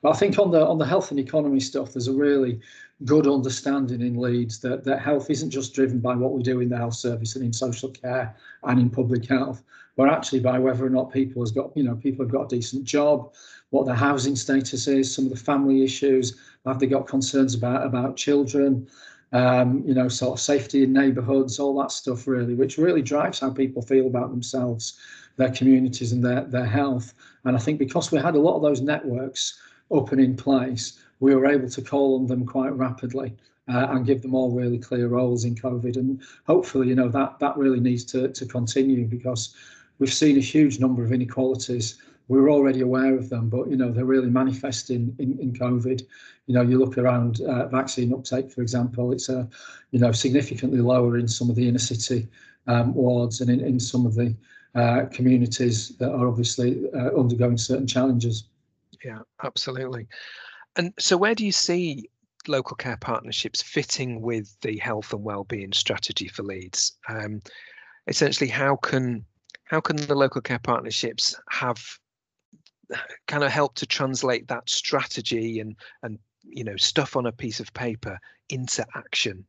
But 0.00 0.10
I 0.14 0.16
think 0.16 0.38
on 0.38 0.52
the 0.52 0.64
on 0.64 0.78
the 0.78 0.86
health 0.86 1.10
and 1.10 1.18
economy 1.18 1.58
stuff, 1.58 1.92
there's 1.92 2.06
a 2.06 2.12
really 2.12 2.60
good 3.04 3.26
understanding 3.26 4.00
in 4.00 4.16
Leeds 4.16 4.60
that, 4.60 4.84
that 4.84 5.00
health 5.00 5.28
isn't 5.28 5.50
just 5.50 5.74
driven 5.74 5.98
by 5.98 6.14
what 6.14 6.32
we 6.34 6.42
do 6.44 6.60
in 6.60 6.68
the 6.68 6.76
health 6.76 6.94
service 6.94 7.34
and 7.34 7.44
in 7.44 7.52
social 7.52 7.90
care 7.90 8.36
and 8.62 8.78
in 8.78 8.88
public 8.88 9.26
health, 9.26 9.64
but 9.96 10.08
actually 10.08 10.38
by 10.38 10.56
whether 10.56 10.86
or 10.86 10.90
not 10.90 11.12
people 11.12 11.42
has 11.42 11.50
got, 11.50 11.76
you 11.76 11.82
know, 11.82 11.96
people 11.96 12.24
have 12.24 12.32
got 12.32 12.44
a 12.44 12.56
decent 12.56 12.84
job, 12.84 13.34
what 13.70 13.86
their 13.86 13.96
housing 13.96 14.36
status 14.36 14.86
is, 14.86 15.12
some 15.12 15.24
of 15.24 15.30
the 15.30 15.36
family 15.36 15.82
issues, 15.82 16.38
have 16.64 16.78
they 16.78 16.86
got 16.86 17.08
concerns 17.08 17.54
about 17.56 17.84
about 17.84 18.16
children, 18.16 18.86
um, 19.32 19.82
you 19.84 19.94
know, 19.94 20.08
sort 20.08 20.38
of 20.38 20.40
safety 20.40 20.84
in 20.84 20.92
neighbourhoods, 20.92 21.58
all 21.58 21.76
that 21.80 21.90
stuff 21.90 22.28
really, 22.28 22.54
which 22.54 22.78
really 22.78 23.02
drives 23.02 23.40
how 23.40 23.50
people 23.50 23.82
feel 23.82 24.06
about 24.06 24.30
themselves, 24.30 24.96
their 25.36 25.50
communities 25.50 26.12
and 26.12 26.24
their 26.24 26.42
their 26.42 26.66
health. 26.66 27.14
And 27.44 27.56
I 27.56 27.60
think 27.60 27.78
because 27.78 28.10
we 28.10 28.18
had 28.18 28.34
a 28.34 28.40
lot 28.40 28.56
of 28.56 28.62
those 28.62 28.80
networks 28.80 29.58
up 29.94 30.12
and 30.12 30.20
in 30.20 30.36
place, 30.36 30.98
we 31.20 31.34
were 31.34 31.46
able 31.46 31.68
to 31.68 31.82
call 31.82 32.16
on 32.16 32.26
them 32.26 32.44
quite 32.44 32.72
rapidly 32.72 33.34
uh, 33.68 33.86
and 33.90 34.06
give 34.06 34.22
them 34.22 34.34
all 34.34 34.50
really 34.50 34.78
clear 34.78 35.08
roles 35.08 35.44
in 35.44 35.54
COVID. 35.54 35.96
And 35.96 36.20
hopefully, 36.46 36.88
you 36.88 36.94
know, 36.94 37.08
that 37.08 37.38
that 37.38 37.56
really 37.56 37.80
needs 37.80 38.04
to, 38.06 38.28
to 38.28 38.46
continue 38.46 39.06
because 39.06 39.54
we've 39.98 40.12
seen 40.12 40.36
a 40.36 40.40
huge 40.40 40.78
number 40.80 41.04
of 41.04 41.12
inequalities. 41.12 41.96
We 42.28 42.40
were 42.40 42.50
already 42.50 42.80
aware 42.80 43.14
of 43.16 43.28
them, 43.28 43.48
but 43.48 43.70
you 43.70 43.76
know 43.76 43.92
they're 43.92 44.04
really 44.04 44.30
manifesting 44.30 45.14
in, 45.18 45.38
in 45.38 45.52
COVID. 45.52 46.02
You 46.46 46.54
know, 46.54 46.62
you 46.62 46.78
look 46.78 46.98
around 46.98 47.40
uh, 47.40 47.68
vaccine 47.68 48.12
uptake, 48.12 48.50
for 48.50 48.62
example, 48.62 49.12
it's 49.12 49.28
a, 49.28 49.40
uh, 49.40 49.46
you 49.90 49.98
know, 49.98 50.12
significantly 50.12 50.80
lower 50.80 51.18
in 51.18 51.28
some 51.28 51.50
of 51.50 51.56
the 51.56 51.68
inner 51.68 51.78
city 51.78 52.28
um, 52.66 52.94
wards 52.94 53.40
and 53.40 53.50
in, 53.50 53.60
in 53.60 53.80
some 53.80 54.06
of 54.06 54.14
the 54.14 54.34
uh, 54.76 55.06
communities 55.06 55.96
that 55.96 56.12
are 56.12 56.28
obviously 56.28 56.84
uh, 56.94 57.18
undergoing 57.18 57.56
certain 57.56 57.86
challenges. 57.86 58.44
Yeah, 59.04 59.20
absolutely. 59.42 60.06
And 60.76 60.92
so, 60.98 61.16
where 61.16 61.34
do 61.34 61.44
you 61.44 61.52
see 61.52 62.10
local 62.46 62.76
care 62.76 62.98
partnerships 62.98 63.62
fitting 63.62 64.20
with 64.20 64.54
the 64.60 64.76
health 64.78 65.12
and 65.12 65.24
well-being 65.24 65.72
strategy 65.72 66.28
for 66.28 66.42
Leeds? 66.42 66.92
Um, 67.08 67.40
essentially, 68.06 68.50
how 68.50 68.76
can 68.76 69.24
how 69.64 69.80
can 69.80 69.96
the 69.96 70.14
local 70.14 70.40
care 70.40 70.60
partnerships 70.60 71.34
have 71.50 71.82
kind 73.26 73.42
of 73.42 73.50
help 73.50 73.74
to 73.76 73.86
translate 73.86 74.46
that 74.48 74.68
strategy 74.68 75.60
and 75.60 75.76
and 76.02 76.18
you 76.44 76.64
know 76.64 76.76
stuff 76.76 77.16
on 77.16 77.26
a 77.26 77.32
piece 77.32 77.60
of 77.60 77.72
paper 77.72 78.18
into 78.50 78.84
action? 78.94 79.44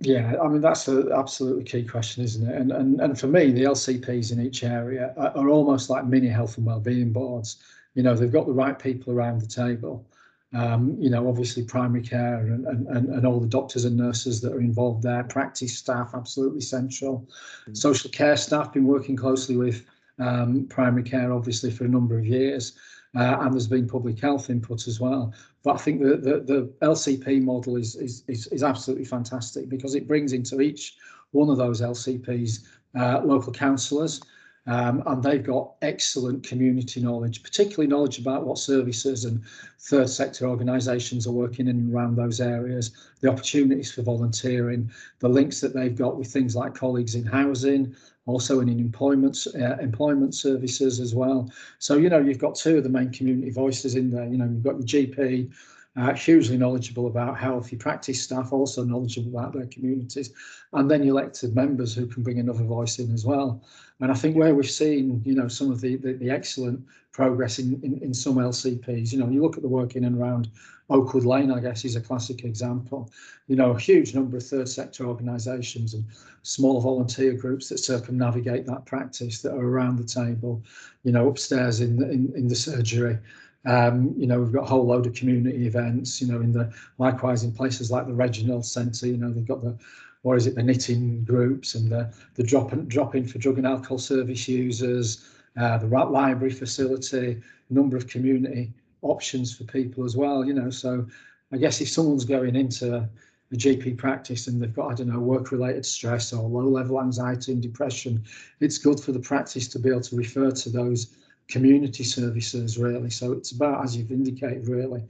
Yeah, 0.00 0.36
I 0.42 0.48
mean 0.48 0.60
that's 0.60 0.88
an 0.88 1.12
absolutely 1.12 1.64
key 1.64 1.84
question, 1.84 2.24
isn't 2.24 2.48
it? 2.48 2.54
And 2.54 2.72
and 2.72 3.00
and 3.00 3.18
for 3.18 3.26
me, 3.26 3.52
the 3.52 3.64
LCPs 3.64 4.32
in 4.32 4.40
each 4.40 4.64
area 4.64 5.12
are, 5.16 5.36
are 5.36 5.48
almost 5.48 5.90
like 5.90 6.06
mini 6.06 6.28
health 6.28 6.56
and 6.56 6.66
well-being 6.66 7.12
boards. 7.12 7.56
You 7.94 8.02
know, 8.02 8.14
they've 8.14 8.32
got 8.32 8.46
the 8.46 8.52
right 8.52 8.78
people 8.78 9.12
around 9.12 9.40
the 9.40 9.46
table 9.46 10.06
um, 10.52 10.96
you 10.98 11.10
know, 11.10 11.28
obviously 11.28 11.62
primary 11.62 12.02
care 12.02 12.38
and, 12.38 12.66
and, 12.66 13.08
and 13.08 13.26
all 13.26 13.38
the 13.38 13.46
doctors 13.46 13.84
and 13.84 13.96
nurses 13.96 14.40
that 14.40 14.52
are 14.52 14.60
involved 14.60 15.02
there, 15.02 15.22
practice 15.24 15.78
staff, 15.78 16.10
absolutely 16.14 16.60
central. 16.60 17.20
Mm-hmm. 17.62 17.74
Social 17.74 18.10
care 18.10 18.36
staff, 18.36 18.72
been 18.72 18.86
working 18.86 19.14
closely 19.14 19.56
with 19.56 19.84
um, 20.18 20.66
primary 20.68 21.04
care, 21.04 21.32
obviously, 21.32 21.70
for 21.70 21.84
a 21.84 21.88
number 21.88 22.18
of 22.18 22.26
years. 22.26 22.72
Uh, 23.16 23.38
and 23.40 23.52
there's 23.52 23.66
been 23.66 23.88
public 23.88 24.20
health 24.20 24.50
input 24.50 24.86
as 24.86 25.00
well. 25.00 25.34
But 25.64 25.74
I 25.74 25.78
think 25.78 26.00
the, 26.00 26.16
the, 26.16 26.40
the 26.40 26.72
LCP 26.82 27.42
model 27.42 27.76
is, 27.76 27.96
is, 27.96 28.22
is, 28.28 28.46
is, 28.48 28.62
absolutely 28.62 29.04
fantastic 29.04 29.68
because 29.68 29.96
it 29.96 30.06
brings 30.06 30.32
into 30.32 30.60
each 30.60 30.96
one 31.32 31.50
of 31.50 31.56
those 31.56 31.80
LCPs 31.80 32.60
uh, 32.96 33.20
local 33.24 33.52
councillors, 33.52 34.20
um, 34.66 35.02
and 35.06 35.22
they've 35.22 35.42
got 35.42 35.72
excellent 35.82 36.46
community 36.46 37.00
knowledge, 37.00 37.42
particularly 37.42 37.86
knowledge 37.86 38.18
about 38.18 38.44
what 38.44 38.58
services 38.58 39.24
and 39.24 39.42
third 39.78 40.08
sector 40.08 40.46
organisations 40.46 41.26
are 41.26 41.32
working 41.32 41.66
in 41.66 41.76
and 41.76 41.94
around 41.94 42.16
those 42.16 42.40
areas, 42.40 42.92
the 43.20 43.28
opportunities 43.28 43.90
for 43.90 44.02
volunteering, 44.02 44.90
the 45.20 45.28
links 45.28 45.60
that 45.60 45.74
they've 45.74 45.96
got 45.96 46.18
with 46.18 46.28
things 46.28 46.54
like 46.54 46.74
colleagues 46.74 47.14
in 47.14 47.24
housing, 47.24 47.94
also 48.26 48.60
in 48.60 48.68
employment 48.68 49.46
uh, 49.54 49.76
employment 49.78 50.34
services 50.34 51.00
as 51.00 51.14
well. 51.14 51.50
So 51.78 51.96
you 51.96 52.10
know 52.10 52.18
you've 52.18 52.38
got 52.38 52.54
two 52.54 52.76
of 52.76 52.84
the 52.84 52.90
main 52.90 53.10
community 53.10 53.50
voices 53.50 53.94
in 53.94 54.10
there. 54.10 54.26
You 54.26 54.36
know 54.36 54.44
you've 54.44 54.62
got 54.62 54.76
your 54.76 55.06
GP 55.06 55.50
uh, 55.96 56.14
hugely 56.14 56.56
knowledgeable 56.56 57.08
about 57.08 57.38
health, 57.38 57.72
your 57.72 57.78
practice 57.78 58.22
staff 58.22 58.52
also 58.52 58.84
knowledgeable 58.84 59.36
about 59.38 59.52
their 59.52 59.66
communities, 59.66 60.32
and 60.72 60.90
then 60.90 61.02
elected 61.02 61.54
members 61.54 61.94
who 61.94 62.06
can 62.06 62.22
bring 62.22 62.38
another 62.38 62.62
voice 62.62 62.98
in 62.98 63.12
as 63.12 63.24
well. 63.26 63.62
And 64.00 64.10
I 64.10 64.14
think 64.14 64.36
where 64.36 64.54
we've 64.54 64.70
seen, 64.70 65.20
you 65.24 65.34
know, 65.34 65.48
some 65.48 65.70
of 65.70 65.80
the 65.80 65.96
the, 65.96 66.12
the 66.12 66.30
excellent 66.30 66.84
progress 67.12 67.58
in, 67.58 67.80
in, 67.82 67.98
in 68.02 68.14
some 68.14 68.36
LCPs, 68.36 69.12
you 69.12 69.18
know, 69.18 69.28
you 69.28 69.42
look 69.42 69.56
at 69.56 69.62
the 69.62 69.68
work 69.68 69.96
in 69.96 70.04
and 70.04 70.16
around 70.18 70.48
Oakwood 70.90 71.24
Lane, 71.24 71.50
I 71.50 71.60
guess, 71.60 71.84
is 71.84 71.96
a 71.96 72.00
classic 72.00 72.44
example. 72.44 73.10
You 73.48 73.56
know, 73.56 73.72
a 73.72 73.78
huge 73.78 74.14
number 74.14 74.36
of 74.36 74.46
third 74.46 74.68
sector 74.68 75.06
organisations 75.06 75.94
and 75.94 76.04
small 76.42 76.80
volunteer 76.80 77.32
groups 77.32 77.68
that 77.68 77.78
circumnavigate 77.78 78.64
that 78.66 78.86
practice 78.86 79.42
that 79.42 79.52
are 79.52 79.68
around 79.68 79.98
the 79.98 80.04
table, 80.04 80.62
you 81.02 81.12
know, 81.12 81.28
upstairs 81.28 81.80
in 81.80 82.02
in, 82.04 82.32
in 82.36 82.48
the 82.48 82.56
surgery, 82.56 83.18
um, 83.66 84.14
you 84.16 84.26
know, 84.26 84.40
we've 84.40 84.52
got 84.52 84.62
a 84.62 84.66
whole 84.66 84.86
load 84.86 85.06
of 85.06 85.14
community 85.14 85.66
events, 85.66 86.20
you 86.20 86.28
know, 86.28 86.40
in 86.40 86.52
the 86.52 86.72
likewise 86.98 87.44
in 87.44 87.52
places 87.52 87.90
like 87.90 88.06
the 88.06 88.14
Reginald 88.14 88.64
Centre, 88.64 89.06
you 89.06 89.16
know, 89.16 89.30
they've 89.30 89.46
got 89.46 89.62
the 89.62 89.76
what 90.22 90.36
is 90.36 90.46
it, 90.46 90.54
the 90.54 90.62
knitting 90.62 91.24
groups 91.24 91.74
and 91.74 91.90
the 91.90 92.12
the 92.34 92.42
drop 92.42 92.72
and 92.72 92.88
drop 92.88 93.14
in 93.14 93.26
for 93.26 93.38
drug 93.38 93.58
and 93.58 93.66
alcohol 93.66 93.98
service 93.98 94.48
users, 94.48 95.26
uh, 95.56 95.78
the 95.78 95.86
library 95.86 96.52
facility, 96.52 97.40
number 97.68 97.96
of 97.96 98.06
community 98.06 98.72
options 99.02 99.56
for 99.56 99.64
people 99.64 100.04
as 100.04 100.16
well, 100.16 100.44
you 100.44 100.54
know. 100.54 100.70
So 100.70 101.06
I 101.52 101.56
guess 101.56 101.80
if 101.80 101.88
someone's 101.88 102.24
going 102.24 102.56
into 102.56 103.08
a 103.52 103.56
GP 103.56 103.98
practice 103.98 104.46
and 104.46 104.62
they've 104.62 104.74
got, 104.74 104.92
I 104.92 104.94
don't 104.94 105.08
know, 105.08 105.18
work 105.18 105.50
related 105.50 105.84
stress 105.84 106.32
or 106.32 106.48
low 106.48 106.68
level 106.68 107.00
anxiety 107.00 107.52
and 107.52 107.60
depression, 107.60 108.22
it's 108.60 108.78
good 108.78 109.00
for 109.00 109.12
the 109.12 109.20
practice 109.20 109.66
to 109.68 109.78
be 109.78 109.90
able 109.90 110.02
to 110.02 110.16
refer 110.16 110.50
to 110.50 110.70
those 110.70 111.16
community 111.50 112.04
services 112.04 112.78
really. 112.78 113.10
So 113.10 113.32
it's 113.32 113.52
about, 113.52 113.84
as 113.84 113.96
you've 113.96 114.12
indicated, 114.12 114.68
really 114.68 115.04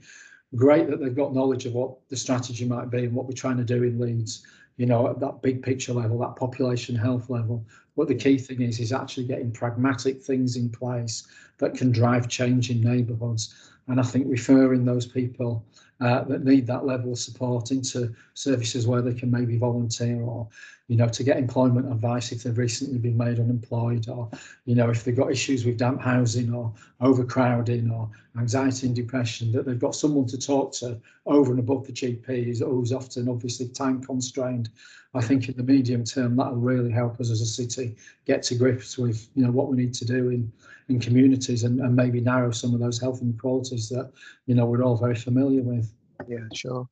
great 0.55 0.89
that 0.89 0.99
they've 0.99 1.15
got 1.15 1.33
knowledge 1.33 1.65
of 1.65 1.73
what 1.73 1.97
the 2.09 2.17
strategy 2.17 2.65
might 2.65 2.89
be 2.89 3.05
and 3.05 3.13
what 3.13 3.25
we're 3.25 3.33
trying 3.33 3.57
to 3.57 3.63
do 3.63 3.83
in 3.83 3.99
Leeds, 3.99 4.45
you 4.77 4.85
know, 4.85 5.07
at 5.07 5.19
that 5.19 5.41
big 5.41 5.63
picture 5.63 5.93
level, 5.93 6.19
that 6.19 6.35
population 6.35 6.95
health 6.95 7.29
level. 7.29 7.65
What 8.01 8.07
the 8.07 8.15
key 8.15 8.39
thing 8.39 8.63
is, 8.63 8.79
is 8.79 8.91
actually 8.91 9.27
getting 9.27 9.51
pragmatic 9.51 10.23
things 10.23 10.55
in 10.55 10.71
place 10.71 11.27
that 11.59 11.75
can 11.75 11.91
drive 11.91 12.27
change 12.27 12.71
in 12.71 12.81
neighbourhoods. 12.81 13.53
And 13.85 13.99
I 13.99 14.03
think 14.03 14.25
referring 14.27 14.85
those 14.85 15.05
people 15.05 15.63
uh, 15.99 16.23
that 16.23 16.43
need 16.43 16.65
that 16.65 16.83
level 16.83 17.11
of 17.11 17.19
support 17.19 17.69
into 17.69 18.11
services 18.33 18.87
where 18.87 19.03
they 19.03 19.13
can 19.13 19.29
maybe 19.29 19.55
volunteer 19.55 20.19
or 20.19 20.47
you 20.87 20.97
know 20.97 21.07
to 21.09 21.23
get 21.23 21.37
employment 21.37 21.91
advice 21.91 22.31
if 22.31 22.41
they've 22.41 22.57
recently 22.57 22.97
been 22.97 23.15
made 23.15 23.39
unemployed 23.39 24.09
or 24.09 24.27
you 24.65 24.73
know 24.73 24.89
if 24.89 25.03
they've 25.03 25.15
got 25.15 25.31
issues 25.31 25.63
with 25.63 25.77
damp 25.77 26.01
housing 26.01 26.51
or 26.51 26.73
overcrowding 27.01 27.91
or 27.91 28.09
anxiety 28.39 28.87
and 28.87 28.95
depression 28.95 29.51
that 29.51 29.63
they've 29.63 29.77
got 29.77 29.93
someone 29.93 30.25
to 30.25 30.39
talk 30.39 30.73
to 30.73 30.99
over 31.27 31.51
and 31.51 31.59
above 31.59 31.85
the 31.85 31.93
GP 31.93 32.45
who's 32.45 32.91
often 32.91 33.29
obviously 33.29 33.67
time 33.67 34.03
constrained 34.03 34.69
I 35.13 35.21
think 35.21 35.49
in 35.49 35.57
the 35.57 35.63
medium 35.63 36.05
term 36.05 36.37
that'll 36.37 36.55
really 36.55 36.91
help 36.91 37.19
us 37.19 37.29
as 37.29 37.41
a 37.41 37.45
city 37.45 37.95
get 38.25 38.43
to 38.43 38.55
grips 38.55 38.97
with 38.97 39.27
you 39.35 39.43
know 39.43 39.51
what 39.51 39.67
we 39.67 39.75
need 39.75 39.93
to 39.95 40.05
do 40.05 40.29
in 40.29 40.51
in 40.87 40.99
communities 40.99 41.63
and, 41.63 41.79
and 41.81 41.95
maybe 41.95 42.21
narrow 42.21 42.51
some 42.51 42.73
of 42.73 42.79
those 42.79 42.99
health 42.99 43.21
inequalities 43.21 43.89
that 43.89 44.11
you 44.45 44.55
know 44.55 44.65
we're 44.65 44.83
all 44.83 44.95
very 44.95 45.15
familiar 45.15 45.61
with. 45.61 45.91
Yeah, 46.27 46.47
sure. 46.53 46.87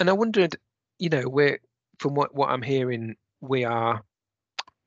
And 0.00 0.08
I 0.08 0.12
wondered, 0.12 0.56
you 0.98 1.08
know, 1.08 1.28
we're 1.28 1.60
from 1.98 2.14
what 2.14 2.34
what 2.34 2.50
I'm 2.50 2.62
hearing, 2.62 3.16
we 3.40 3.64
are 3.64 4.02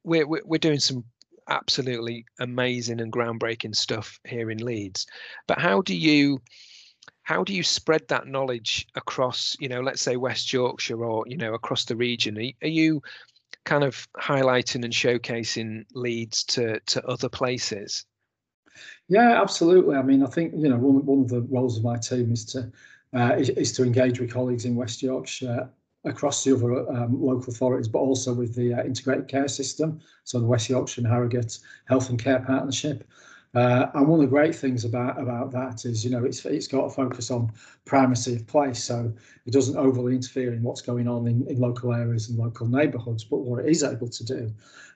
we're 0.04 0.28
we're, 0.28 0.44
we're 0.46 0.58
doing 0.58 0.80
some 0.80 1.06
absolutely 1.50 2.26
amazing 2.40 3.02
and 3.02 3.12
groundbreaking 3.12 3.76
stuff 3.76 4.20
here 4.26 4.52
in 4.52 4.60
Leeds. 4.60 5.06
But 5.48 5.60
how 5.60 5.82
do 5.82 5.96
you 5.96 6.42
how 7.32 7.46
do 7.46 7.54
you 7.54 7.64
spread 7.64 8.06
that 8.10 8.28
knowledge 8.28 8.86
across, 8.96 9.56
you 9.58 9.70
know, 9.70 9.80
let's 9.80 10.02
say 10.02 10.18
West 10.18 10.52
Yorkshire 10.52 11.06
or 11.06 11.24
you 11.28 11.38
know 11.38 11.54
across 11.54 11.86
the 11.86 11.96
region? 11.96 12.38
Are, 12.38 12.52
are 12.64 12.76
you 12.82 13.02
kind 13.64 13.86
of 13.86 14.06
highlighting 14.20 14.84
and 14.84 14.92
showcasing 14.92 15.86
Leeds 15.94 16.44
to 16.56 16.82
to 16.88 17.06
other 17.08 17.30
places? 17.30 18.06
Yeah, 19.08 19.42
absolutely. 19.42 19.96
I 19.96 20.02
mean, 20.02 20.24
I 20.24 20.26
think 20.26 20.54
you 20.58 20.68
know 20.68 20.76
one 20.76 21.06
one 21.06 21.22
of 21.22 21.30
the 21.30 21.44
roles 21.44 21.78
of 21.78 21.86
my 21.86 21.96
team 21.96 22.34
is 22.34 22.44
to 22.52 22.70
uh, 23.16 23.36
is, 23.40 23.50
is, 23.52 23.72
to 23.74 23.84
engage 23.84 24.20
with 24.20 24.34
colleagues 24.34 24.66
in 24.66 24.76
West 24.76 25.02
Yorkshire 25.02 25.70
across 26.04 26.44
the 26.44 26.54
other 26.54 26.90
um, 26.92 27.22
local 27.22 27.54
authorities, 27.54 27.88
but 27.88 28.00
also 28.00 28.34
with 28.34 28.56
the 28.56 28.74
uh, 28.74 28.84
integrated 28.84 29.30
care 29.30 29.48
system, 29.48 30.02
so 30.26 30.40
the 30.40 30.46
West 30.46 30.70
Yorkshire 30.70 31.00
and 31.00 31.08
Harrogate 31.10 31.60
Health 31.86 32.10
and 32.10 32.22
Care 32.22 32.40
Partnership. 32.40 33.08
Uh, 33.54 33.88
and 33.96 34.08
one 34.08 34.20
of 34.20 34.26
the 34.26 34.30
great 34.30 34.56
things 34.56 34.86
about 34.86 35.20
about 35.20 35.52
that 35.52 35.84
is, 35.84 36.06
you 36.06 36.12
know, 36.12 36.24
it's 36.24 36.46
it's 36.46 36.68
got 36.68 36.86
a 36.86 36.90
focus 36.90 37.30
on 37.30 37.52
primacy 37.84 38.36
of 38.36 38.48
place, 38.48 38.82
so 38.82 39.12
it 39.46 39.52
doesn't 39.52 39.78
overly 39.78 40.16
interfere 40.16 40.54
in 40.54 40.64
what's 40.64 40.82
going 40.82 41.08
on 41.08 41.28
in, 41.28 41.46
in 41.48 41.60
local 41.60 41.94
areas 41.94 42.30
and 42.30 42.40
local 42.40 42.68
neighbourhoods. 42.68 43.26
But 43.26 43.40
what 43.40 43.66
it 43.66 43.70
is 43.70 43.84
able 43.84 44.08
to 44.08 44.24
do 44.24 44.54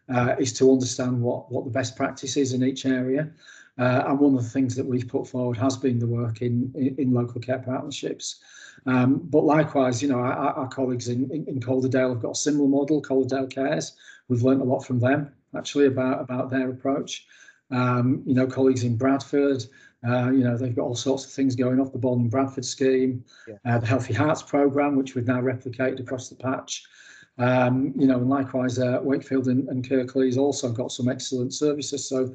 uh, 0.07 0.35
is 0.39 0.53
to 0.53 0.71
understand 0.71 1.21
what 1.21 1.51
what 1.51 1.65
the 1.65 1.71
best 1.71 1.97
practice 1.97 2.37
is 2.37 2.53
in 2.53 2.63
each 2.63 2.85
area. 2.85 3.29
Uh, 3.77 4.05
and 4.07 4.19
one 4.19 4.33
of 4.35 4.41
the 4.41 4.49
things 4.49 4.73
that 4.73 4.85
we've 4.85 5.09
put 5.09 5.27
forward 5.27 5.57
has 5.57 5.75
been 5.75 5.99
the 5.99 6.07
work 6.07 6.41
in 6.41 6.71
in, 6.75 6.95
in 6.97 7.13
local 7.13 7.41
care 7.41 7.59
partnerships. 7.59 8.39
Um, 8.85 9.19
but 9.25 9.43
likewise, 9.43 10.01
you 10.01 10.07
know, 10.07 10.19
our, 10.19 10.33
our 10.33 10.67
colleagues 10.69 11.09
in, 11.09 11.29
in, 11.31 11.45
in 11.47 11.59
Calderdale 11.59 12.09
have 12.09 12.21
got 12.21 12.31
a 12.31 12.35
similar 12.35 12.69
model, 12.69 13.01
Calderdale 13.01 13.47
Cares. 13.47 13.97
We've 14.29 14.43
learned 14.43 14.61
a 14.61 14.65
lot 14.65 14.85
from 14.85 14.99
them 14.99 15.33
actually 15.57 15.87
about 15.87 16.21
about 16.21 16.49
their 16.49 16.69
approach. 16.69 17.25
Um, 17.75 18.23
you 18.25 18.33
know, 18.33 18.47
colleagues 18.47 18.83
in 18.83 18.95
Bradford, 18.95 19.65
uh, 20.07 20.31
you 20.31 20.43
know, 20.43 20.57
they've 20.57 20.75
got 20.75 20.83
all 20.83 20.95
sorts 20.95 21.25
of 21.25 21.31
things 21.31 21.55
going 21.55 21.79
off 21.79 21.91
the 21.91 21.97
Born 21.97 22.21
in 22.21 22.29
Bradford 22.29 22.65
scheme, 22.65 23.23
yeah. 23.47 23.55
uh, 23.65 23.79
the 23.79 23.87
Healthy 23.87 24.13
Hearts 24.13 24.43
programme, 24.43 24.95
which 24.95 25.15
we've 25.15 25.27
now 25.27 25.41
replicated 25.41 25.99
across 25.99 26.29
the 26.29 26.35
patch. 26.35 26.83
Um, 27.37 27.93
you 27.97 28.07
know, 28.07 28.17
and 28.17 28.29
likewise, 28.29 28.79
uh, 28.79 28.99
Wakefield 29.01 29.47
and, 29.47 29.67
and 29.67 29.87
Kirklees 29.87 30.37
also 30.37 30.71
got 30.71 30.91
some 30.91 31.09
excellent 31.09 31.53
services. 31.53 32.07
So 32.07 32.33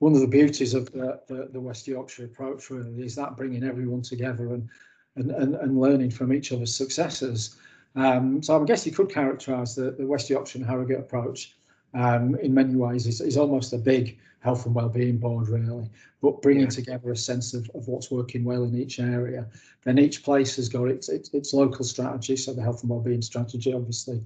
one 0.00 0.12
of 0.14 0.20
the 0.20 0.28
beauties 0.28 0.74
of 0.74 0.92
the, 0.92 1.20
the, 1.28 1.48
the, 1.50 1.60
West 1.60 1.86
Yorkshire 1.86 2.26
approach 2.26 2.68
really 2.68 3.06
is 3.06 3.14
that 3.14 3.38
bringing 3.38 3.64
everyone 3.64 4.02
together 4.02 4.52
and 4.52 4.68
and, 5.16 5.30
and, 5.30 5.54
and 5.54 5.80
learning 5.80 6.10
from 6.10 6.32
each 6.32 6.52
other's 6.52 6.74
successes. 6.74 7.56
Um, 7.96 8.42
so 8.42 8.60
I 8.60 8.64
guess 8.64 8.84
you 8.84 8.92
could 8.92 9.08
characterise 9.08 9.76
the, 9.76 9.92
the 9.92 10.06
West 10.06 10.28
Yorkshire 10.28 10.58
and 10.58 10.66
Harrogate 10.66 10.98
approach 10.98 11.56
um, 11.94 12.34
in 12.36 12.52
many 12.52 12.74
ways 12.74 13.06
is, 13.06 13.20
is 13.20 13.36
almost 13.36 13.72
a 13.72 13.78
big 13.78 14.18
health 14.44 14.66
and 14.66 14.74
well-being 14.74 15.16
board 15.16 15.48
really, 15.48 15.88
but 16.20 16.42
bringing 16.42 16.64
yeah. 16.64 16.68
together 16.68 17.10
a 17.10 17.16
sense 17.16 17.54
of, 17.54 17.68
of 17.74 17.88
what's 17.88 18.10
working 18.10 18.44
well 18.44 18.64
in 18.64 18.78
each 18.78 19.00
area. 19.00 19.46
Then 19.84 19.98
each 19.98 20.22
place 20.22 20.54
has 20.56 20.68
got 20.68 20.88
its, 20.88 21.08
its, 21.08 21.30
its 21.32 21.54
local 21.54 21.84
strategy, 21.84 22.36
so 22.36 22.52
the 22.52 22.62
health 22.62 22.82
and 22.82 22.90
well-being 22.90 23.22
strategy 23.22 23.72
obviously 23.72 24.22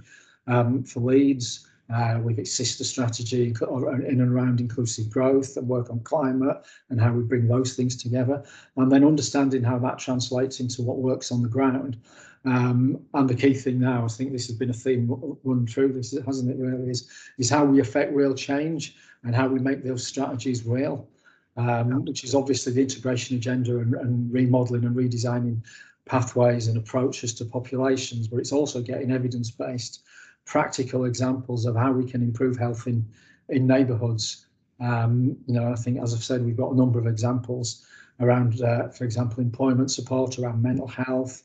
um, 0.48 0.82
for 0.82 1.00
Leeds, 1.00 1.66
uh, 1.94 2.20
with 2.22 2.38
its 2.38 2.52
sister 2.52 2.84
strategy 2.84 3.54
in 3.70 4.20
and 4.20 4.20
around 4.20 4.60
inclusive 4.60 5.08
growth 5.08 5.56
and 5.56 5.66
work 5.66 5.88
on 5.88 6.00
climate 6.00 6.58
and 6.90 7.00
how 7.00 7.10
we 7.10 7.22
bring 7.22 7.48
those 7.48 7.74
things 7.74 7.96
together 7.96 8.44
and 8.76 8.92
then 8.92 9.04
understanding 9.04 9.62
how 9.62 9.78
that 9.78 9.98
translates 9.98 10.60
into 10.60 10.82
what 10.82 10.98
works 10.98 11.32
on 11.32 11.42
the 11.42 11.48
ground 11.48 11.96
um, 12.44 12.98
and 13.14 13.28
the 13.28 13.34
key 13.34 13.54
thing 13.54 13.80
now, 13.80 14.04
I 14.04 14.08
think 14.08 14.32
this 14.32 14.46
has 14.46 14.56
been 14.56 14.70
a 14.70 14.74
theme 14.74 15.08
run 15.44 15.66
through 15.66 15.92
this, 15.92 16.16
hasn't 16.24 16.50
it? 16.50 16.56
Really, 16.56 16.90
is 16.90 17.08
is 17.36 17.50
how 17.50 17.64
we 17.64 17.80
affect 17.80 18.14
real 18.14 18.34
change 18.34 18.96
and 19.24 19.34
how 19.34 19.48
we 19.48 19.58
make 19.58 19.82
those 19.82 20.06
strategies 20.06 20.64
real, 20.64 21.08
um, 21.56 22.04
which 22.04 22.24
is 22.24 22.34
obviously 22.34 22.72
the 22.72 22.82
integration 22.82 23.36
agenda 23.36 23.78
and, 23.78 23.94
and 23.94 24.32
remodeling 24.32 24.84
and 24.84 24.96
redesigning 24.96 25.60
pathways 26.06 26.68
and 26.68 26.76
approaches 26.78 27.34
to 27.34 27.44
populations, 27.44 28.28
but 28.28 28.38
it's 28.38 28.52
also 28.52 28.80
getting 28.80 29.10
evidence-based, 29.10 30.02
practical 30.44 31.04
examples 31.04 31.66
of 31.66 31.76
how 31.76 31.92
we 31.92 32.10
can 32.10 32.22
improve 32.22 32.56
health 32.56 32.86
in 32.86 33.04
in 33.48 33.66
neighbourhoods. 33.66 34.46
Um, 34.80 35.36
you 35.46 35.54
know, 35.54 35.72
I 35.72 35.74
think, 35.74 35.98
as 35.98 36.14
I've 36.14 36.22
said, 36.22 36.44
we've 36.44 36.56
got 36.56 36.72
a 36.72 36.76
number 36.76 36.98
of 36.98 37.06
examples 37.06 37.86
around, 38.20 38.62
uh, 38.62 38.88
for 38.88 39.04
example, 39.04 39.42
employment 39.42 39.90
support, 39.90 40.38
around 40.38 40.62
mental 40.62 40.86
health, 40.86 41.42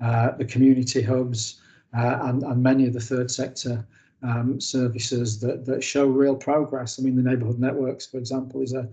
uh, 0.00 0.32
the 0.32 0.44
community 0.44 1.02
hubs, 1.02 1.60
uh, 1.96 2.18
and, 2.22 2.42
and 2.42 2.62
many 2.62 2.86
of 2.86 2.92
the 2.92 3.00
third 3.00 3.30
sector 3.30 3.86
um, 4.22 4.60
services 4.60 5.40
that, 5.40 5.64
that 5.66 5.82
show 5.82 6.06
real 6.06 6.36
progress. 6.36 6.98
I 6.98 7.02
mean, 7.02 7.16
the 7.16 7.22
neighbourhood 7.22 7.58
networks, 7.58 8.06
for 8.06 8.18
example, 8.18 8.62
is 8.62 8.72
a, 8.72 8.88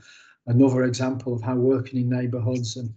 another 0.48 0.84
example 0.84 1.34
of 1.34 1.42
how 1.42 1.56
working 1.56 2.02
in 2.02 2.10
neighbourhoods 2.10 2.78
and 2.78 2.94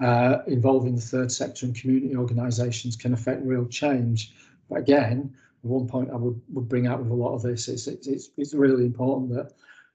uh, 0.00 0.38
involving 0.46 0.94
the 0.94 1.00
third 1.00 1.32
sector 1.32 1.66
and 1.66 1.74
community 1.74 2.16
organisations 2.16 2.96
can 2.96 3.14
affect 3.14 3.44
real 3.44 3.66
change. 3.66 4.34
But 4.68 4.80
again, 4.80 5.34
one 5.62 5.86
point 5.86 6.10
I 6.10 6.16
would, 6.16 6.40
would 6.52 6.68
bring 6.68 6.86
out 6.86 7.00
with 7.00 7.10
a 7.10 7.14
lot 7.14 7.34
of 7.34 7.42
this 7.42 7.68
is 7.68 7.88
it's, 7.88 8.06
it's, 8.06 8.30
it's 8.36 8.54
really 8.54 8.84
important 8.84 9.34
that 9.34 9.52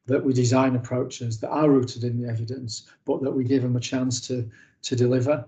that 0.08 0.24
we 0.24 0.34
design 0.34 0.76
approaches 0.76 1.40
that 1.40 1.50
are 1.50 1.70
rooted 1.70 2.04
in 2.04 2.20
the 2.20 2.28
evidence, 2.28 2.88
but 3.06 3.22
that 3.22 3.32
we 3.32 3.44
give 3.44 3.62
them 3.62 3.76
a 3.76 3.80
chance 3.80 4.20
to 4.28 4.50
to 4.82 4.96
deliver. 4.96 5.46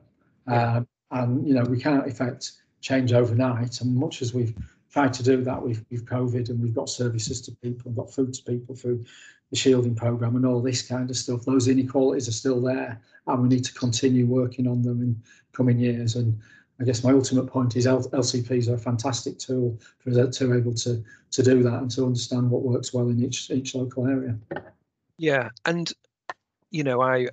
Yeah. 0.48 0.78
Um, 0.78 0.88
and 1.12 1.48
you 1.48 1.54
know 1.54 1.63
we 1.63 1.80
can't 1.80 2.08
affect 2.08 2.54
change 2.82 3.13
overnight. 3.13 3.82
And 3.82 3.96
much 3.96 4.22
as 4.22 4.34
we've 4.34 4.54
tried 4.93 5.13
to 5.13 5.23
do 5.23 5.43
that 5.43 5.62
with, 5.62 5.84
with 5.89 6.06
COVID 6.06 6.49
and 6.49 6.62
we've 6.62 6.75
got 6.75 6.88
services 6.88 7.41
to 7.41 7.51
people 7.51 7.91
got 7.91 8.13
food 8.13 8.34
to 8.34 8.43
people 8.43 8.75
through 8.75 9.03
the 9.49 9.60
shielding 9.60 9.95
program 9.95 10.36
and 10.36 10.45
all 10.45 10.62
this 10.62 10.82
kind 10.82 11.10
of 11.10 11.17
stuff, 11.17 11.45
those 11.45 11.67
inequalities 11.67 12.27
are 12.27 12.32
still 12.32 12.60
there, 12.60 12.99
and 13.27 13.41
we 13.43 13.47
need 13.47 13.63
to 13.63 13.73
continue 13.73 14.25
working 14.25 14.67
on 14.67 14.82
them 14.82 15.01
in 15.01 15.21
coming 15.51 15.77
years. 15.77 16.15
And 16.15 16.39
I 16.79 16.86
guess 16.86 17.03
my 17.03 17.12
ultimate 17.12 17.45
point 17.45 17.75
is 17.75 17.86
LCPs 17.86 18.67
are 18.67 18.73
a 18.73 18.79
fantastic 18.79 19.38
tool 19.38 19.77
for 19.99 20.10
us 20.10 20.38
to 20.38 20.56
able 20.56 20.73
to 20.73 21.03
to 21.32 21.43
do 21.43 21.62
that 21.63 21.73
and 21.73 21.91
to 21.91 22.06
understand 22.06 22.49
what 22.49 22.63
works 22.63 22.93
well 22.93 23.10
in 23.10 23.23
each 23.23 23.51
each 23.51 23.75
local 23.75 24.08
area. 24.08 24.36
Yeah, 25.19 25.49
and 25.65 25.91
you 26.71 26.84
know, 26.84 27.01
I 27.01 27.27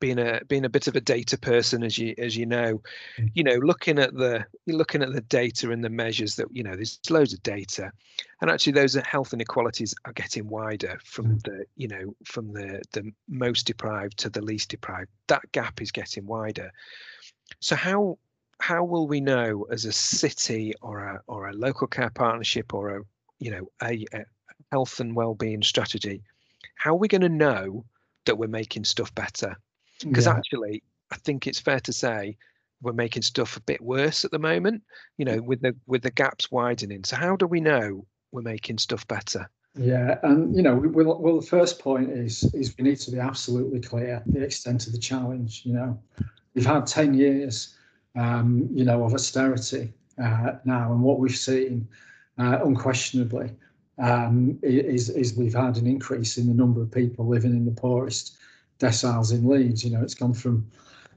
being 0.00 0.18
a 0.18 0.40
being 0.48 0.64
a 0.64 0.68
bit 0.68 0.86
of 0.86 0.96
a 0.96 1.00
data 1.00 1.36
person 1.36 1.82
as 1.82 1.98
you 1.98 2.14
as 2.18 2.36
you 2.36 2.46
know. 2.46 2.80
Mm. 3.18 3.30
you 3.34 3.44
know 3.44 3.56
looking 3.56 3.98
at 3.98 4.14
the 4.14 4.44
looking 4.66 5.02
at 5.02 5.12
the 5.12 5.20
data 5.22 5.70
and 5.70 5.84
the 5.84 5.90
measures 5.90 6.36
that 6.36 6.46
you 6.52 6.62
know 6.62 6.74
there's 6.74 6.98
loads 7.10 7.32
of 7.32 7.42
data. 7.42 7.90
And 8.40 8.50
actually 8.50 8.72
those 8.72 8.94
health 8.94 9.32
inequalities 9.32 9.94
are 10.04 10.12
getting 10.12 10.48
wider 10.48 10.98
from 11.04 11.26
mm. 11.26 11.42
the 11.42 11.64
you 11.76 11.88
know 11.88 12.14
from 12.24 12.52
the 12.52 12.82
the 12.92 13.12
most 13.28 13.66
deprived 13.66 14.18
to 14.18 14.30
the 14.30 14.42
least 14.42 14.70
deprived. 14.70 15.10
That 15.28 15.50
gap 15.52 15.80
is 15.80 15.90
getting 15.90 16.26
wider. 16.26 16.72
So 17.60 17.76
how 17.76 18.18
how 18.62 18.84
will 18.84 19.08
we 19.08 19.20
know 19.20 19.66
as 19.72 19.84
a 19.84 19.92
city 19.92 20.72
or 20.82 21.00
a 21.00 21.20
or 21.26 21.48
a 21.48 21.52
local 21.52 21.88
care 21.88 22.10
partnership 22.10 22.72
or 22.72 22.96
a 22.96 23.00
you 23.40 23.50
know 23.50 23.68
a, 23.82 24.06
a 24.12 24.24
health 24.70 25.00
and 25.00 25.16
well-being 25.16 25.62
strategy 25.62 26.22
how 26.76 26.92
are 26.92 26.98
we 26.98 27.08
going 27.08 27.20
to 27.20 27.28
know 27.28 27.84
that 28.24 28.38
we're 28.38 28.46
making 28.46 28.84
stuff 28.84 29.12
better 29.14 29.56
because 30.04 30.26
yeah. 30.26 30.32
actually 30.32 30.82
i 31.10 31.16
think 31.16 31.46
it's 31.46 31.60
fair 31.60 31.80
to 31.80 31.92
say 31.92 32.36
we're 32.82 32.92
making 32.92 33.22
stuff 33.22 33.56
a 33.56 33.60
bit 33.60 33.80
worse 33.80 34.24
at 34.24 34.30
the 34.30 34.38
moment 34.38 34.82
you 35.16 35.24
know 35.24 35.40
with 35.40 35.62
the 35.62 35.74
with 35.86 36.02
the 36.02 36.10
gaps 36.10 36.50
widening. 36.50 37.04
So 37.04 37.16
how 37.16 37.36
do 37.36 37.46
we 37.46 37.60
know 37.60 38.04
we're 38.32 38.42
making 38.42 38.78
stuff 38.78 39.06
better? 39.06 39.48
Yeah 39.74 40.18
and 40.22 40.54
you 40.54 40.62
know 40.62 40.74
well, 40.74 41.18
well 41.18 41.40
the 41.40 41.46
first 41.46 41.78
point 41.78 42.10
is 42.10 42.44
is 42.52 42.76
we 42.76 42.84
need 42.84 42.96
to 43.00 43.10
be 43.10 43.18
absolutely 43.18 43.80
clear 43.80 44.22
the 44.26 44.42
extent 44.42 44.86
of 44.86 44.92
the 44.92 44.98
challenge 44.98 45.62
you 45.64 45.72
know. 45.72 45.98
We've 46.54 46.66
had 46.66 46.86
10 46.86 47.14
years 47.14 47.76
um, 48.14 48.68
you 48.70 48.84
know 48.84 49.04
of 49.04 49.14
austerity 49.14 49.94
uh, 50.22 50.54
now 50.64 50.92
and 50.92 51.02
what 51.02 51.18
we've 51.18 51.36
seen 51.36 51.88
uh, 52.38 52.58
unquestionably 52.64 53.52
um, 53.98 54.58
is 54.62 55.08
is 55.08 55.34
we've 55.34 55.54
had 55.54 55.76
an 55.78 55.86
increase 55.86 56.36
in 56.36 56.46
the 56.48 56.54
number 56.54 56.82
of 56.82 56.90
people 56.90 57.26
living 57.26 57.52
in 57.52 57.64
the 57.64 57.70
poorest 57.70 58.36
deciles 58.82 59.32
in 59.32 59.48
Leeds. 59.48 59.84
You 59.84 59.90
know, 59.90 60.02
it's 60.02 60.14
gone 60.14 60.34
from 60.34 60.66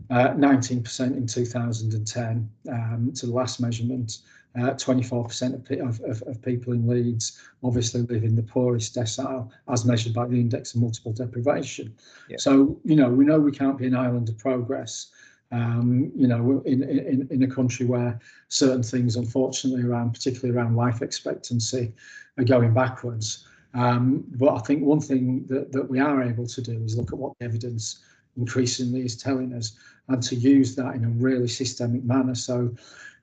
uh, 0.09 0.29
19% 0.29 1.17
in 1.17 1.25
2010 1.25 2.49
um, 2.71 3.11
to 3.15 3.25
the 3.25 3.33
last 3.33 3.59
measurement. 3.59 4.19
Uh, 4.57 4.73
24% 4.75 5.81
of, 5.81 5.99
of, 5.99 6.23
of, 6.29 6.41
people 6.41 6.71
in 6.71 6.87
Leeds 6.87 7.41
obviously 7.61 8.03
live 8.03 8.23
in 8.23 8.37
the 8.37 8.41
poorest 8.41 8.95
decile 8.95 9.49
as 9.67 9.83
measured 9.83 10.13
by 10.13 10.25
the 10.25 10.39
index 10.39 10.73
of 10.73 10.79
multiple 10.79 11.11
deprivation. 11.11 11.93
Yeah. 12.29 12.37
So, 12.39 12.79
you 12.85 12.95
know, 12.95 13.09
we 13.09 13.25
know 13.25 13.37
we 13.37 13.51
can't 13.51 13.77
be 13.77 13.85
an 13.85 13.97
island 13.97 14.29
of 14.29 14.37
progress, 14.37 15.07
um, 15.51 16.09
you 16.15 16.27
know, 16.27 16.63
in, 16.65 16.83
in, 16.83 17.27
in 17.31 17.43
a 17.43 17.53
country 17.53 17.85
where 17.85 18.17
certain 18.47 18.81
things, 18.81 19.17
unfortunately, 19.17 19.83
around, 19.83 20.11
particularly 20.13 20.57
around 20.57 20.77
life 20.77 21.01
expectancy, 21.01 21.91
are 22.37 22.45
going 22.45 22.73
backwards. 22.73 23.45
Um, 23.75 24.23
but 24.31 24.55
I 24.55 24.59
think 24.59 24.83
one 24.83 25.01
thing 25.01 25.45
that, 25.47 25.71
that 25.73 25.89
we 25.89 25.99
are 25.99 26.23
able 26.23 26.47
to 26.47 26.61
do 26.61 26.81
is 26.83 26.97
look 26.97 27.11
at 27.11 27.19
what 27.19 27.37
the 27.37 27.45
evidence 27.45 27.99
increasingly 28.37 29.05
is 29.05 29.15
telling 29.15 29.53
us 29.53 29.77
and 30.07 30.23
to 30.23 30.35
use 30.35 30.75
that 30.75 30.95
in 30.95 31.03
a 31.03 31.09
really 31.09 31.47
systemic 31.47 32.03
manner. 32.03 32.35
So, 32.35 32.73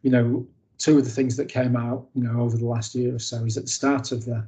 you 0.03 0.11
know, 0.11 0.47
two 0.79 0.99
of 0.99 1.05
the 1.05 1.11
things 1.11 1.37
that 1.37 1.49
came 1.49 1.77
out, 1.77 2.07
you 2.15 2.23
know, 2.23 2.41
over 2.41 2.57
the 2.57 2.67
last 2.67 2.95
year 2.95 3.15
or 3.15 3.19
so 3.19 3.45
is 3.45 3.57
at 3.57 3.65
the 3.65 3.71
start 3.71 4.13
of 4.13 4.25
the 4.25 4.47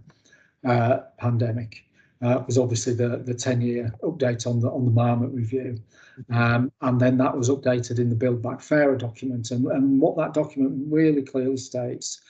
uh, 0.64 0.98
pandemic 1.18 1.84
uh, 2.22 2.42
was 2.46 2.58
obviously 2.58 2.94
the 2.94 3.18
the 3.18 3.34
10 3.34 3.60
year 3.60 3.94
update 4.02 4.46
on 4.46 4.60
the 4.60 4.70
on 4.70 4.84
the 4.84 4.90
Marmot 4.90 5.32
review. 5.32 5.78
Um, 6.30 6.72
and 6.80 7.00
then 7.00 7.18
that 7.18 7.36
was 7.36 7.50
updated 7.50 7.98
in 7.98 8.08
the 8.08 8.16
Build 8.16 8.42
Back 8.42 8.60
Fairer 8.60 8.96
document. 8.96 9.50
And, 9.50 9.66
and 9.66 10.00
what 10.00 10.16
that 10.16 10.32
document 10.32 10.86
really 10.88 11.22
clearly 11.22 11.56
states 11.56 12.20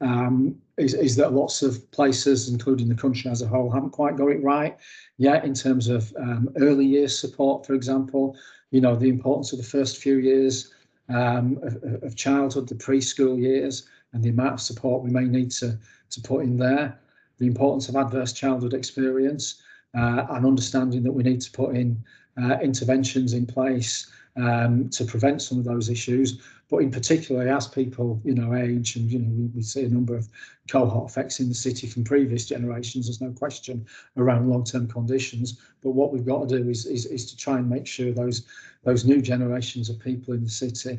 um, 0.00 0.56
is, 0.76 0.94
is 0.94 1.16
that 1.16 1.32
lots 1.32 1.62
of 1.62 1.90
places, 1.90 2.48
including 2.48 2.88
the 2.88 2.94
country 2.94 3.30
as 3.30 3.42
a 3.42 3.46
whole, 3.46 3.70
haven't 3.70 3.90
quite 3.90 4.16
got 4.16 4.28
it 4.28 4.42
right 4.42 4.76
yet 5.18 5.44
in 5.44 5.54
terms 5.54 5.88
of 5.88 6.12
um, 6.18 6.48
early 6.56 6.84
years 6.84 7.18
support, 7.18 7.66
for 7.66 7.74
example. 7.74 8.36
You 8.70 8.80
know, 8.80 8.96
the 8.96 9.08
importance 9.08 9.52
of 9.52 9.58
the 9.58 9.64
first 9.64 9.98
few 9.98 10.16
years 10.16 10.74
um, 11.08 11.58
of, 11.62 12.02
of, 12.02 12.16
childhood, 12.16 12.68
the 12.68 12.74
preschool 12.74 13.40
years, 13.40 13.88
and 14.12 14.22
the 14.22 14.30
amount 14.30 14.54
of 14.54 14.60
support 14.60 15.02
we 15.02 15.10
may 15.10 15.24
need 15.24 15.50
to, 15.52 15.78
to 16.10 16.20
put 16.20 16.42
in 16.42 16.56
there. 16.56 16.98
The 17.38 17.46
importance 17.46 17.88
of 17.88 17.96
adverse 17.96 18.32
childhood 18.32 18.74
experience, 18.74 19.62
uh, 19.96 20.26
and 20.30 20.44
understanding 20.44 21.02
that 21.04 21.12
we 21.12 21.22
need 21.22 21.40
to 21.42 21.50
put 21.52 21.76
in 21.76 22.02
uh, 22.42 22.58
interventions 22.60 23.32
in 23.32 23.46
place 23.46 24.10
um, 24.36 24.88
to 24.90 25.04
prevent 25.04 25.42
some 25.42 25.58
of 25.58 25.64
those 25.64 25.88
issues. 25.88 26.40
But 26.68 26.78
in 26.78 26.90
particular, 26.90 27.48
as 27.48 27.68
people, 27.68 28.20
you 28.24 28.34
know, 28.34 28.54
age 28.54 28.96
and, 28.96 29.10
you 29.10 29.20
know, 29.20 29.30
we, 29.30 29.46
we 29.54 29.62
see 29.62 29.84
a 29.84 29.88
number 29.88 30.16
of 30.16 30.28
cohort 30.68 31.08
effects 31.08 31.38
in 31.38 31.48
the 31.48 31.54
city 31.54 31.86
from 31.86 32.02
previous 32.02 32.46
generations, 32.46 33.06
there's 33.06 33.20
no 33.20 33.30
question 33.30 33.86
around 34.16 34.50
long-term 34.50 34.88
conditions. 34.88 35.60
But 35.82 35.90
what 35.90 36.12
we've 36.12 36.26
got 36.26 36.48
to 36.48 36.58
do 36.58 36.68
is, 36.68 36.86
is, 36.86 37.06
is 37.06 37.30
to 37.30 37.36
try 37.36 37.58
and 37.58 37.70
make 37.70 37.86
sure 37.86 38.12
those, 38.12 38.46
those 38.82 39.04
new 39.04 39.22
generations 39.22 39.88
of 39.88 40.00
people 40.00 40.34
in 40.34 40.42
the 40.42 40.50
city 40.50 40.98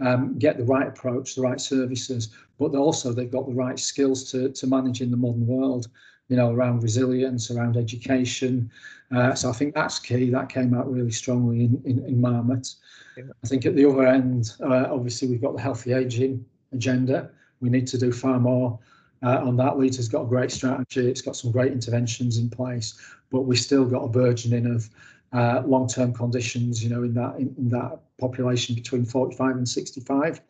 um, 0.00 0.38
get 0.38 0.56
the 0.56 0.64
right 0.64 0.86
approach, 0.86 1.34
the 1.34 1.42
right 1.42 1.60
services, 1.60 2.30
but 2.58 2.74
also 2.76 3.12
they've 3.12 3.30
got 3.30 3.46
the 3.46 3.54
right 3.54 3.78
skills 3.78 4.30
to, 4.30 4.50
to 4.50 4.66
manage 4.66 5.00
in 5.00 5.10
the 5.10 5.16
modern 5.16 5.46
world, 5.46 5.88
you 6.28 6.36
know, 6.36 6.52
around 6.52 6.82
resilience, 6.82 7.50
around 7.50 7.76
education. 7.76 8.70
Uh, 9.14 9.34
so 9.34 9.48
I 9.48 9.52
think 9.52 9.74
that's 9.74 9.98
key. 9.98 10.30
That 10.30 10.48
came 10.48 10.74
out 10.74 10.90
really 10.90 11.10
strongly 11.10 11.64
in, 11.64 11.80
in, 11.84 12.04
in 12.04 12.20
Marmot. 12.20 12.74
Yeah. 13.16 13.24
I 13.42 13.46
think 13.46 13.64
at 13.66 13.74
the 13.74 13.88
other 13.88 14.06
end, 14.06 14.52
uh, 14.60 14.86
obviously, 14.90 15.28
we've 15.28 15.40
got 15.40 15.56
the 15.56 15.62
healthy 15.62 15.92
ageing 15.92 16.44
agenda. 16.72 17.30
We 17.60 17.70
need 17.70 17.86
to 17.88 17.98
do 17.98 18.12
far 18.12 18.38
more 18.38 18.78
uh, 19.22 19.38
on 19.38 19.56
that. 19.56 19.78
Leeds 19.78 19.96
has 19.96 20.08
got 20.08 20.22
a 20.22 20.26
great 20.26 20.50
strategy. 20.50 21.08
It's 21.08 21.22
got 21.22 21.36
some 21.36 21.50
great 21.50 21.72
interventions 21.72 22.38
in 22.38 22.50
place, 22.50 23.00
but 23.30 23.42
we've 23.42 23.58
still 23.58 23.84
got 23.84 24.04
a 24.04 24.08
burgeoning 24.08 24.66
of 24.66 24.88
uh, 25.32 25.62
long-term 25.66 26.14
conditions, 26.14 26.82
you 26.82 26.90
know, 26.90 27.02
in 27.02 27.14
that 27.14 27.36
in, 27.36 27.54
in, 27.58 27.68
that 27.68 27.98
population 28.18 28.74
between 28.74 29.04
45 29.04 29.56
and 29.56 29.68
65. 29.68 30.40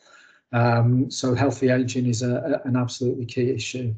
Um, 0.53 1.11
so 1.11 1.35
healthy 1.35 1.69
aging 1.69 2.07
is 2.07 2.23
a, 2.23 2.61
a, 2.65 2.69
an 2.69 2.77
absolutely 2.77 3.27
key 3.27 3.51
issue. 3.51 3.95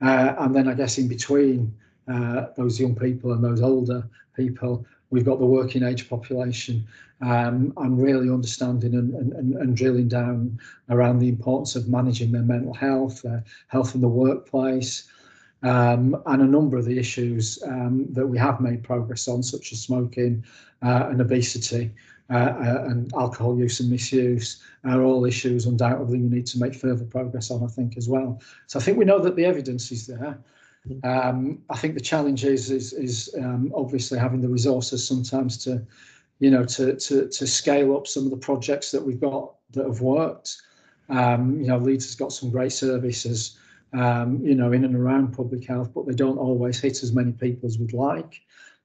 Uh, 0.00 0.34
and 0.38 0.54
then 0.54 0.68
I 0.68 0.74
guess 0.74 0.98
in 0.98 1.08
between 1.08 1.74
uh, 2.08 2.46
those 2.56 2.78
young 2.80 2.94
people 2.94 3.32
and 3.32 3.42
those 3.42 3.62
older 3.62 4.08
people, 4.36 4.86
we've 5.10 5.24
got 5.24 5.38
the 5.38 5.46
working 5.46 5.82
age 5.82 6.08
population 6.08 6.86
um, 7.20 7.72
and 7.76 8.02
really 8.02 8.28
understanding 8.28 8.94
and, 8.94 9.14
and, 9.14 9.54
and, 9.54 9.76
drilling 9.76 10.08
down 10.08 10.58
around 10.90 11.20
the 11.20 11.28
importance 11.28 11.76
of 11.76 11.88
managing 11.88 12.32
their 12.32 12.42
mental 12.42 12.74
health, 12.74 13.22
their 13.22 13.42
health 13.68 13.94
in 13.94 14.00
the 14.00 14.08
workplace, 14.08 15.08
um, 15.62 16.20
and 16.26 16.42
a 16.42 16.46
number 16.46 16.76
of 16.76 16.84
the 16.84 16.98
issues 16.98 17.62
um, 17.66 18.06
that 18.10 18.26
we 18.26 18.36
have 18.36 18.60
made 18.60 18.82
progress 18.82 19.28
on, 19.28 19.42
such 19.42 19.72
as 19.72 19.80
smoking 19.80 20.44
uh, 20.82 21.06
and 21.08 21.20
obesity 21.20 21.90
uh, 22.30 22.36
uh, 22.36 22.84
and 22.88 23.12
alcohol 23.14 23.58
use 23.58 23.80
and 23.80 23.90
misuse, 23.90 24.62
are 24.84 25.02
all 25.02 25.24
issues 25.24 25.66
undoubtedly 25.66 26.18
we 26.18 26.28
need 26.28 26.46
to 26.46 26.58
make 26.58 26.74
further 26.74 27.04
progress 27.04 27.50
on, 27.50 27.62
I 27.62 27.66
think, 27.66 27.96
as 27.96 28.08
well. 28.08 28.40
So 28.66 28.78
I 28.78 28.82
think 28.82 28.98
we 28.98 29.04
know 29.04 29.18
that 29.20 29.36
the 29.36 29.44
evidence 29.44 29.92
is 29.92 30.06
there. 30.06 30.38
Um, 31.02 31.62
I 31.70 31.76
think 31.76 31.94
the 31.94 32.00
challenge 32.00 32.44
is 32.44 32.70
is, 32.70 32.92
is 32.92 33.34
um, 33.38 33.72
obviously 33.74 34.18
having 34.18 34.40
the 34.40 34.48
resources 34.48 35.06
sometimes 35.06 35.56
to, 35.64 35.84
you 36.40 36.50
know, 36.50 36.64
to 36.64 36.94
to 36.96 37.28
to 37.28 37.46
scale 37.46 37.96
up 37.96 38.06
some 38.06 38.24
of 38.24 38.30
the 38.30 38.36
projects 38.36 38.90
that 38.90 39.04
we've 39.04 39.20
got 39.20 39.54
that 39.72 39.86
have 39.86 40.00
worked. 40.00 40.56
Um, 41.08 41.60
you 41.60 41.66
know, 41.66 41.78
Leeds 41.78 42.06
has 42.06 42.14
got 42.14 42.32
some 42.32 42.50
great 42.50 42.72
services 42.72 43.58
um, 43.94 44.40
you 44.44 44.54
know, 44.54 44.72
in 44.72 44.84
and 44.84 44.96
around 44.96 45.36
public 45.36 45.64
health, 45.64 45.92
but 45.94 46.06
they 46.06 46.14
don't 46.14 46.38
always 46.38 46.80
hit 46.80 47.02
as 47.02 47.12
many 47.12 47.32
people 47.32 47.66
as 47.66 47.78
we'd 47.78 47.92
like. 47.92 48.42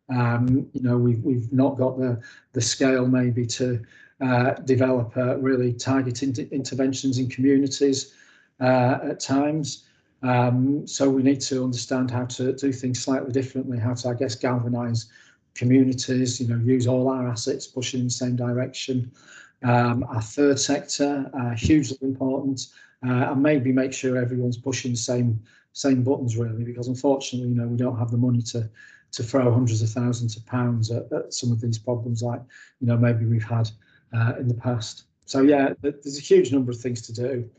Um, 0.10 0.70
you 0.74 0.82
know, 0.82 0.98
we've 0.98 1.22
we've 1.24 1.52
not 1.52 1.78
got 1.78 1.98
the 1.98 2.22
the 2.54 2.62
scale 2.62 3.08
maybe 3.08 3.46
to 3.48 3.82
uh, 4.22 4.54
develop 4.54 5.16
uh, 5.18 5.38
really 5.38 5.74
targeted 5.74 6.38
interventions 6.52 7.18
in 7.18 7.30
communities 7.30 8.14
uh, 8.60 9.00
at 9.04 9.20
times. 9.20 9.86
Um, 10.22 10.86
so 10.86 11.10
we 11.10 11.24
need 11.24 11.42
to 11.42 11.64
understand 11.64 12.12
how 12.12 12.26
to 12.26 12.54
do 12.54 12.72
things 12.72 13.02
slightly 13.02 13.32
differently, 13.32 13.80
how 13.80 13.94
to, 13.94 14.10
I 14.10 14.14
guess, 14.14 14.36
galvanise 14.36 15.10
communities. 15.56 16.42
You 16.42 16.48
know, 16.48 16.64
use 16.64 16.88
all 16.88 17.08
our 17.10 17.28
assets, 17.28 17.68
pushing 17.68 18.02
in 18.02 18.08
the 18.08 18.12
same 18.12 18.36
direction. 18.36 19.12
Um, 19.64 20.06
our 20.10 20.22
third 20.22 20.60
sector, 20.60 21.30
uh, 21.34 21.56
hugely 21.56 21.98
important 22.02 22.68
uh, 23.06 23.32
and 23.32 23.42
maybe 23.42 23.72
make 23.72 23.94
sure 23.94 24.18
everyone's 24.18 24.58
pushing 24.58 24.92
the 24.92 24.98
same 24.98 25.42
same 25.74 26.04
buttons 26.04 26.36
really 26.36 26.64
because 26.64 26.88
unfortunately 26.88 27.50
you 27.50 27.56
know 27.56 27.68
we 27.68 27.78
don't 27.78 27.98
have 27.98 28.12
the 28.12 28.18
money 28.18 28.42
to 28.42 28.70
to 29.12 29.24
throw 29.24 29.52
hundreds 29.52 29.82
of 29.82 29.90
thousands 29.90 30.36
of 30.36 30.46
pounds 30.46 30.92
at, 30.92 31.12
at 31.12 31.34
some 31.34 31.52
of 31.52 31.62
these 31.62 31.78
problems 31.78 32.22
like 32.22 32.42
you 32.80 32.88
know 32.88 32.98
maybe 32.98 33.26
we've 33.26 33.44
had 33.44 33.70
uh, 34.14 34.34
in 34.40 34.48
the 34.48 34.54
past 34.54 35.06
so 35.26 35.42
yeah 35.42 35.74
there's 35.82 36.18
a 36.18 36.22
huge 36.22 36.52
number 36.52 36.72
of 36.72 36.80
things 36.80 37.02
to 37.02 37.14
do 37.14 37.50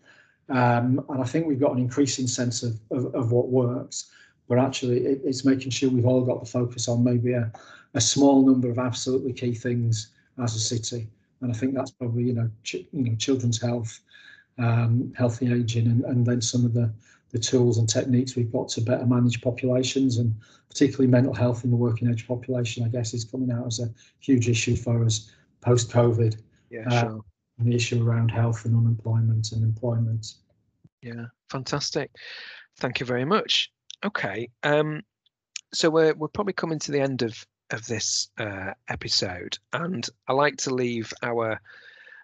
um, 0.50 1.04
and 1.08 1.22
I 1.22 1.24
think 1.24 1.46
we've 1.46 1.60
got 1.60 1.72
an 1.72 1.78
increasing 1.78 2.26
sense 2.26 2.62
of, 2.62 2.78
of, 2.90 3.14
of 3.14 3.32
what 3.32 3.48
works 3.48 4.10
but 4.48 4.58
actually 4.58 4.98
it, 5.06 5.20
it's 5.24 5.44
making 5.44 5.70
sure 5.70 5.90
we've 5.90 6.06
all 6.06 6.24
got 6.24 6.40
the 6.40 6.50
focus 6.50 6.88
on 6.88 7.04
maybe 7.04 7.32
a, 7.32 7.50
a 7.94 8.00
small 8.00 8.44
number 8.44 8.70
of 8.70 8.78
absolutely 8.78 9.32
key 9.32 9.54
things 9.54 10.12
as 10.42 10.54
a 10.54 10.60
city 10.60 11.08
and 11.40 11.50
I 11.50 11.54
think 11.54 11.74
that's 11.74 11.92
probably 11.92 12.24
you 12.24 12.34
know 12.34 12.50
ch- 12.64 12.86
you 12.92 13.04
know 13.04 13.14
children's 13.16 13.60
health 13.60 14.00
um, 14.60 15.12
healthy 15.16 15.52
aging, 15.52 15.86
and, 15.86 16.04
and 16.04 16.26
then 16.26 16.40
some 16.40 16.64
of 16.64 16.74
the, 16.74 16.92
the 17.30 17.38
tools 17.38 17.78
and 17.78 17.88
techniques 17.88 18.36
we've 18.36 18.52
got 18.52 18.68
to 18.70 18.80
better 18.80 19.06
manage 19.06 19.40
populations 19.40 20.18
and 20.18 20.34
particularly 20.68 21.08
mental 21.08 21.34
health 21.34 21.64
in 21.64 21.70
the 21.70 21.76
working 21.76 22.10
age 22.10 22.28
population, 22.28 22.84
I 22.84 22.88
guess, 22.88 23.14
is 23.14 23.24
coming 23.24 23.50
out 23.50 23.66
as 23.66 23.80
a 23.80 23.90
huge 24.20 24.48
issue 24.48 24.76
for 24.76 25.04
us 25.04 25.30
post 25.60 25.90
COVID. 25.90 26.36
Yeah, 26.70 26.88
uh, 26.88 27.00
sure. 27.00 27.24
The 27.64 27.74
issue 27.74 28.06
around 28.06 28.30
health 28.30 28.64
and 28.64 28.76
unemployment 28.76 29.52
and 29.52 29.62
employment. 29.62 30.34
Yeah, 31.02 31.26
fantastic. 31.48 32.10
Thank 32.78 33.00
you 33.00 33.06
very 33.06 33.24
much. 33.24 33.70
Okay, 34.04 34.48
um, 34.62 35.02
so 35.72 35.90
we're 35.90 36.14
we're 36.14 36.28
probably 36.28 36.52
coming 36.54 36.78
to 36.80 36.92
the 36.92 37.00
end 37.00 37.22
of 37.22 37.46
of 37.70 37.86
this 37.86 38.28
uh, 38.38 38.72
episode, 38.88 39.58
and 39.72 40.08
I 40.28 40.32
like 40.32 40.56
to 40.58 40.74
leave 40.74 41.12
our 41.22 41.60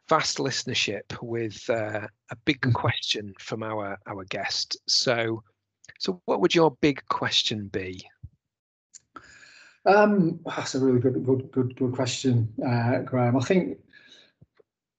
vast 0.08 0.38
listenership 0.38 1.20
with 1.20 1.68
uh, 1.68 2.06
a 2.30 2.36
big 2.44 2.60
mm-hmm. 2.60 2.72
question 2.72 3.34
from 3.38 3.62
our 3.62 3.98
our 4.06 4.24
guest. 4.24 4.76
So, 4.88 5.42
so 5.98 6.20
what 6.24 6.40
would 6.40 6.54
your 6.54 6.76
big 6.80 7.04
question 7.08 7.68
be? 7.68 8.06
Um, 9.86 10.40
that's 10.44 10.74
a 10.74 10.80
really 10.80 10.98
good, 10.98 11.24
good, 11.24 11.50
good, 11.52 11.76
good 11.76 11.92
question, 11.92 12.52
uh, 12.66 12.98
Graham. 12.98 13.36
I 13.36 13.40
think 13.40 13.78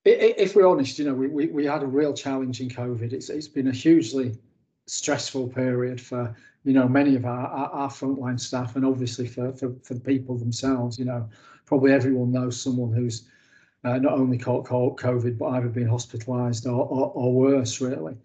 if 0.04 0.54
we're 0.54 0.66
honest, 0.66 0.98
you 0.98 1.04
know, 1.04 1.14
we, 1.14 1.28
we, 1.28 1.46
we 1.46 1.64
had 1.64 1.82
a 1.82 1.86
real 1.86 2.14
challenge 2.14 2.60
in 2.60 2.68
COVID. 2.68 3.12
It's 3.12 3.28
it's 3.30 3.48
been 3.48 3.68
a 3.68 3.72
hugely 3.72 4.36
stressful 4.86 5.48
period 5.48 6.00
for 6.00 6.34
you 6.64 6.72
know 6.72 6.88
many 6.88 7.14
of 7.14 7.24
our, 7.26 7.46
our, 7.46 7.70
our 7.70 7.88
frontline 7.88 8.40
staff 8.40 8.74
and 8.74 8.84
obviously 8.86 9.26
for, 9.26 9.52
for 9.52 9.74
for 9.82 9.94
the 9.94 10.00
people 10.00 10.36
themselves. 10.36 10.98
You 10.98 11.04
know, 11.04 11.28
probably 11.66 11.92
everyone 11.92 12.32
knows 12.32 12.60
someone 12.60 12.92
who's 12.92 13.28
uh, 13.84 13.98
not 13.98 14.12
only 14.12 14.38
caught 14.38 14.66
COVID, 14.66 15.38
but 15.38 15.46
either 15.46 15.68
been 15.68 15.88
hospitalised 15.88 16.66
or, 16.66 16.84
or, 16.86 17.12
or, 17.14 17.32
worse, 17.32 17.80
really. 17.80 18.16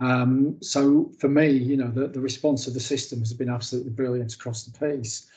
Um, 0.00 0.56
so 0.60 1.12
for 1.18 1.28
me, 1.28 1.50
you 1.50 1.76
know, 1.76 1.90
the, 1.90 2.08
the 2.08 2.20
response 2.20 2.66
of 2.66 2.74
the 2.74 2.80
system 2.80 3.18
has 3.20 3.32
been 3.32 3.50
absolutely 3.50 3.90
brilliant 3.90 4.34
across 4.34 4.64
the 4.64 4.72
piece. 4.78 5.28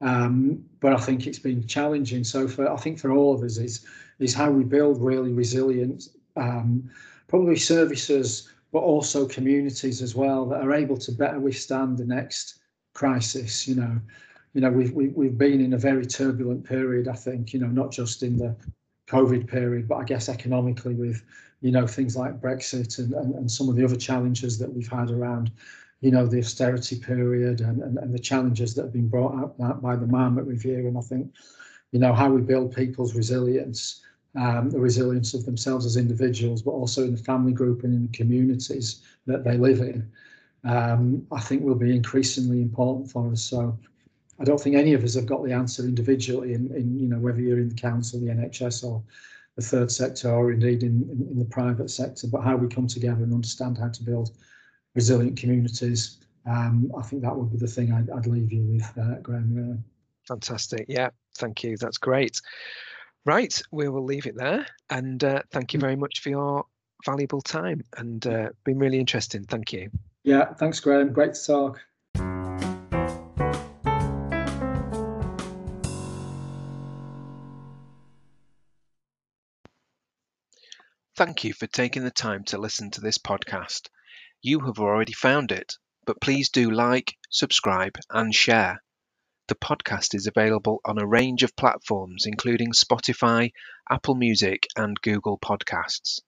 Um, 0.00 0.64
but 0.80 0.92
I 0.92 0.98
think 0.98 1.26
it's 1.26 1.38
been 1.38 1.66
challenging. 1.66 2.24
So 2.24 2.46
for 2.46 2.70
I 2.70 2.76
think 2.76 2.98
for 2.98 3.10
all 3.12 3.34
of 3.34 3.42
us 3.42 3.58
is 3.58 3.84
is 4.18 4.34
how 4.34 4.50
we 4.50 4.64
build 4.64 5.02
really 5.02 5.32
resilient, 5.32 6.08
um, 6.36 6.88
probably 7.26 7.56
services, 7.56 8.50
but 8.72 8.80
also 8.80 9.26
communities 9.26 10.02
as 10.02 10.14
well 10.14 10.46
that 10.46 10.62
are 10.62 10.72
able 10.72 10.96
to 10.98 11.12
better 11.12 11.40
withstand 11.40 11.98
the 11.98 12.04
next 12.04 12.60
crisis. 12.94 13.66
You 13.66 13.76
know, 13.76 14.00
you 14.54 14.60
know 14.60 14.70
we've 14.70 14.92
we've, 14.92 15.14
we've 15.14 15.38
been 15.38 15.60
in 15.60 15.74
a 15.74 15.78
very 15.78 16.06
turbulent 16.06 16.64
period. 16.64 17.08
I 17.08 17.14
think 17.14 17.52
you 17.52 17.58
know 17.58 17.66
not 17.66 17.90
just 17.90 18.22
in 18.22 18.36
the 18.36 18.56
COVID 19.08 19.48
period, 19.48 19.88
but 19.88 19.96
I 19.96 20.04
guess 20.04 20.28
economically 20.28 20.94
with, 20.94 21.24
you 21.60 21.72
know, 21.72 21.86
things 21.86 22.16
like 22.16 22.40
Brexit 22.40 22.98
and, 22.98 23.12
and, 23.14 23.34
and 23.34 23.50
some 23.50 23.68
of 23.68 23.76
the 23.76 23.84
other 23.84 23.96
challenges 23.96 24.58
that 24.58 24.72
we've 24.72 24.90
had 24.90 25.10
around, 25.10 25.50
you 26.00 26.10
know, 26.10 26.26
the 26.26 26.38
austerity 26.38 26.98
period 26.98 27.60
and, 27.60 27.82
and, 27.82 27.98
and 27.98 28.14
the 28.14 28.18
challenges 28.18 28.74
that 28.74 28.82
have 28.82 28.92
been 28.92 29.08
brought 29.08 29.34
up 29.42 29.82
by 29.82 29.96
the 29.96 30.06
Marmot 30.06 30.46
Review. 30.46 30.86
And 30.86 30.96
I 30.96 31.00
think, 31.00 31.32
you 31.90 31.98
know, 31.98 32.12
how 32.12 32.30
we 32.30 32.40
build 32.40 32.74
people's 32.74 33.14
resilience, 33.14 34.02
um, 34.36 34.70
the 34.70 34.78
resilience 34.78 35.34
of 35.34 35.44
themselves 35.44 35.86
as 35.86 35.96
individuals, 35.96 36.62
but 36.62 36.70
also 36.70 37.04
in 37.04 37.16
the 37.16 37.22
family 37.22 37.52
group 37.52 37.82
and 37.82 37.94
in 37.94 38.02
the 38.02 38.16
communities 38.16 39.02
that 39.26 39.42
they 39.42 39.56
live 39.56 39.80
in, 39.80 40.08
um, 40.64 41.26
I 41.32 41.40
think 41.40 41.62
will 41.62 41.74
be 41.74 41.96
increasingly 41.96 42.62
important 42.62 43.10
for 43.10 43.32
us. 43.32 43.42
So 43.42 43.76
I 44.40 44.44
don't 44.44 44.60
think 44.60 44.76
any 44.76 44.94
of 44.94 45.02
us 45.02 45.14
have 45.14 45.26
got 45.26 45.44
the 45.44 45.52
answer 45.52 45.82
individually 45.82 46.54
in, 46.54 46.72
in 46.74 46.96
you 46.96 47.08
know 47.08 47.18
whether 47.18 47.40
you're 47.40 47.58
in 47.58 47.70
the 47.70 47.74
council, 47.74 48.20
the 48.20 48.26
NHS, 48.26 48.84
or 48.84 49.02
the 49.56 49.62
third 49.62 49.90
sector, 49.90 50.30
or 50.30 50.52
indeed 50.52 50.84
in, 50.84 51.02
in, 51.10 51.28
in 51.32 51.38
the 51.38 51.44
private 51.44 51.90
sector. 51.90 52.28
But 52.28 52.42
how 52.42 52.56
we 52.56 52.68
come 52.68 52.86
together 52.86 53.24
and 53.24 53.34
understand 53.34 53.78
how 53.78 53.88
to 53.88 54.04
build 54.04 54.30
resilient 54.98 55.38
communities. 55.38 56.16
Um, 56.44 56.90
I 56.98 57.02
think 57.02 57.22
that 57.22 57.36
would 57.36 57.52
be 57.52 57.56
the 57.56 57.68
thing 57.68 57.92
I'd, 57.92 58.10
I'd 58.10 58.26
leave 58.26 58.50
you 58.52 58.62
with, 58.64 58.90
uh, 59.00 59.20
Graham. 59.22 59.84
Fantastic. 60.26 60.86
Yeah, 60.88 61.10
thank 61.36 61.62
you. 61.62 61.76
That's 61.76 61.98
great. 61.98 62.40
Right, 63.24 63.62
we 63.70 63.88
will 63.88 64.04
leave 64.04 64.26
it 64.26 64.36
there. 64.36 64.66
And 64.90 65.22
uh, 65.22 65.42
thank 65.52 65.72
you 65.72 65.78
mm. 65.78 65.82
very 65.82 65.94
much 65.94 66.20
for 66.20 66.30
your 66.30 66.64
valuable 67.06 67.42
time 67.42 67.84
and 67.96 68.26
uh, 68.26 68.48
been 68.64 68.80
really 68.80 68.98
interesting. 68.98 69.44
Thank 69.44 69.72
you. 69.72 69.88
Yeah, 70.24 70.52
thanks, 70.54 70.80
Graham. 70.80 71.12
Great 71.12 71.34
to 71.34 71.46
talk. 71.46 71.80
Thank 81.14 81.44
you 81.44 81.52
for 81.52 81.68
taking 81.68 82.02
the 82.02 82.10
time 82.10 82.42
to 82.44 82.58
listen 82.58 82.90
to 82.92 83.00
this 83.00 83.18
podcast. 83.18 83.90
You 84.40 84.60
have 84.60 84.78
already 84.78 85.14
found 85.14 85.50
it, 85.50 85.78
but 86.06 86.20
please 86.20 86.50
do 86.50 86.70
like, 86.70 87.16
subscribe, 87.28 87.98
and 88.08 88.32
share. 88.32 88.84
The 89.48 89.56
podcast 89.56 90.14
is 90.14 90.28
available 90.28 90.80
on 90.84 90.96
a 90.96 91.06
range 91.06 91.42
of 91.42 91.56
platforms, 91.56 92.24
including 92.24 92.70
Spotify, 92.70 93.50
Apple 93.90 94.14
Music, 94.14 94.68
and 94.76 95.00
Google 95.00 95.40
Podcasts. 95.40 96.20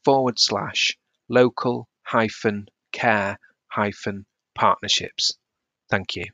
forward 0.06 0.40
slash 0.40 0.98
local 1.28 1.90
hyphen 2.04 2.70
care 2.94 3.38
hyphen 3.68 4.26
partnerships. 4.56 5.38
Thank 5.90 6.16
you. 6.16 6.26